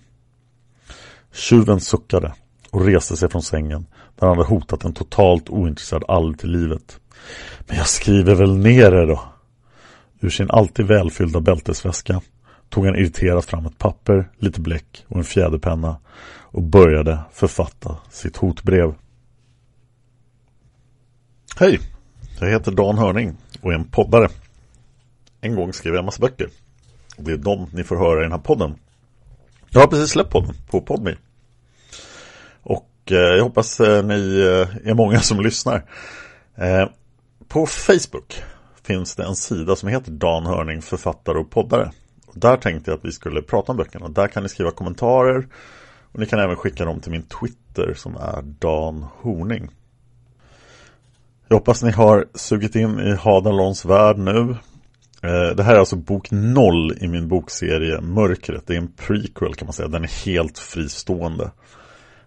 Tjuven 1.32 1.80
suckade 1.80 2.32
och 2.70 2.86
reste 2.86 3.16
sig 3.16 3.30
från 3.30 3.42
sängen 3.42 3.86
där 4.18 4.26
han 4.26 4.36
hade 4.36 4.48
hotat 4.48 4.84
en 4.84 4.92
totalt 4.92 5.50
ointresserad 5.50 6.04
alv 6.08 6.34
till 6.34 6.50
livet. 6.50 7.00
Men 7.66 7.76
jag 7.76 7.86
skriver 7.86 8.34
väl 8.34 8.56
ner 8.56 8.90
det 8.90 9.06
då. 9.06 9.20
Ur 10.26 10.30
sin 10.30 10.50
alltid 10.50 10.86
välfyllda 10.86 11.40
bältesväska 11.40 12.20
tog 12.68 12.86
han 12.86 12.96
irriterat 12.96 13.44
fram 13.44 13.66
ett 13.66 13.78
papper, 13.78 14.30
lite 14.38 14.60
bläck 14.60 15.04
och 15.08 15.16
en 15.16 15.24
fjäderpenna 15.24 16.00
och 16.28 16.62
började 16.62 17.18
författa 17.32 17.96
sitt 18.10 18.36
hotbrev. 18.36 18.94
Hej! 21.58 21.80
Jag 22.40 22.50
heter 22.50 22.72
Dan 22.72 22.98
Hörning 22.98 23.36
och 23.60 23.72
är 23.72 23.74
en 23.74 23.84
poddare. 23.84 24.28
En 25.40 25.54
gång 25.54 25.72
skrev 25.72 25.94
jag 25.94 25.98
en 25.98 26.04
massa 26.04 26.20
böcker. 26.20 26.48
Det 27.16 27.32
är 27.32 27.36
de 27.36 27.66
ni 27.72 27.84
får 27.84 27.96
höra 27.96 28.20
i 28.20 28.22
den 28.22 28.32
här 28.32 28.38
podden. 28.38 28.74
Jag 29.70 29.80
har 29.80 29.86
precis 29.88 30.10
släppt 30.10 30.30
podden 30.30 30.54
på 30.70 30.80
Podme. 30.80 31.16
Och 32.62 32.90
eh, 33.10 33.16
jag 33.16 33.42
hoppas 33.42 33.80
eh, 33.80 34.04
ni 34.04 34.40
eh, 34.40 34.90
är 34.90 34.94
många 34.94 35.20
som 35.20 35.40
lyssnar. 35.40 35.84
På 37.48 37.66
Facebook 37.66 38.42
finns 38.86 39.16
det 39.16 39.24
en 39.24 39.36
sida 39.36 39.76
som 39.76 39.88
heter 39.88 40.10
Dan 40.10 40.46
Hörning 40.46 40.82
författare 40.82 41.38
och 41.38 41.50
poddare. 41.50 41.90
Där 42.34 42.56
tänkte 42.56 42.90
jag 42.90 42.98
att 42.98 43.04
vi 43.04 43.12
skulle 43.12 43.42
prata 43.42 43.72
om 43.72 43.78
böckerna. 43.78 44.08
Där 44.08 44.28
kan 44.28 44.42
ni 44.42 44.48
skriva 44.48 44.70
kommentarer 44.70 45.46
och 46.12 46.20
ni 46.20 46.26
kan 46.26 46.38
även 46.38 46.56
skicka 46.56 46.84
dem 46.84 47.00
till 47.00 47.10
min 47.10 47.22
Twitter 47.22 47.94
som 47.94 48.16
är 48.16 48.42
Dan 48.42 49.06
Horning. 49.20 49.68
Jag 51.48 51.56
hoppas 51.56 51.82
ni 51.82 51.90
har 51.90 52.26
sugit 52.34 52.76
in 52.76 53.00
i 53.00 53.14
Hadalons 53.14 53.84
värld 53.84 54.18
nu. 54.18 54.56
Eh, 55.22 55.56
det 55.56 55.62
här 55.62 55.74
är 55.74 55.78
alltså 55.78 55.96
bok 55.96 56.30
0 56.30 56.92
i 57.00 57.08
min 57.08 57.28
bokserie 57.28 58.00
Mörkret. 58.00 58.66
Det 58.66 58.74
är 58.74 58.78
en 58.78 58.92
prequel 58.92 59.54
kan 59.54 59.66
man 59.66 59.72
säga. 59.72 59.88
Den 59.88 60.04
är 60.04 60.24
helt 60.26 60.58
fristående. 60.58 61.50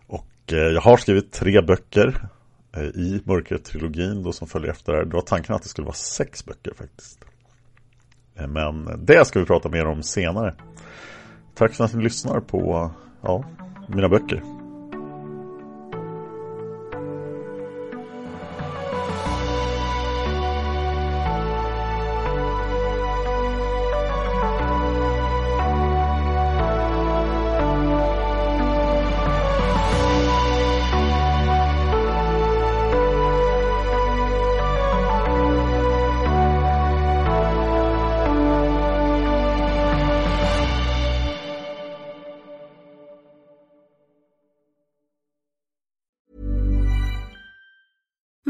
Och 0.08 0.54
eh, 0.54 0.58
jag 0.58 0.82
har 0.82 0.98
skrivit 0.98 1.32
tre 1.32 1.62
böcker 1.62 2.30
Eh, 2.76 2.84
i 2.84 3.22
Mörkret-trilogin 3.26 4.24
då 4.24 4.34
som 4.34 4.48
följer 4.48 4.72
efter 4.72 4.92
det. 4.92 4.98
här. 4.98 5.06
Det 5.06 5.16
var 5.16 5.22
tanken 5.22 5.56
att 5.56 5.64
det 5.64 5.70
skulle 5.70 5.86
vara 5.86 5.96
sex 5.96 6.46
böcker 6.46 6.74
faktiskt. 6.74 7.26
Eh, 8.36 8.48
men 8.48 9.06
det 9.06 9.28
ska 9.28 9.40
vi 9.40 9.46
prata 9.46 9.70
mer 9.70 9.86
om 9.86 10.04
senare. 10.04 10.56
Tack 11.56 11.74
för 11.74 11.84
att 11.84 11.94
ni 11.94 12.04
lyssnar 12.04 12.40
på 12.40 12.92
ja, 13.22 13.44
mina 13.88 14.10
böcker. 14.10 14.59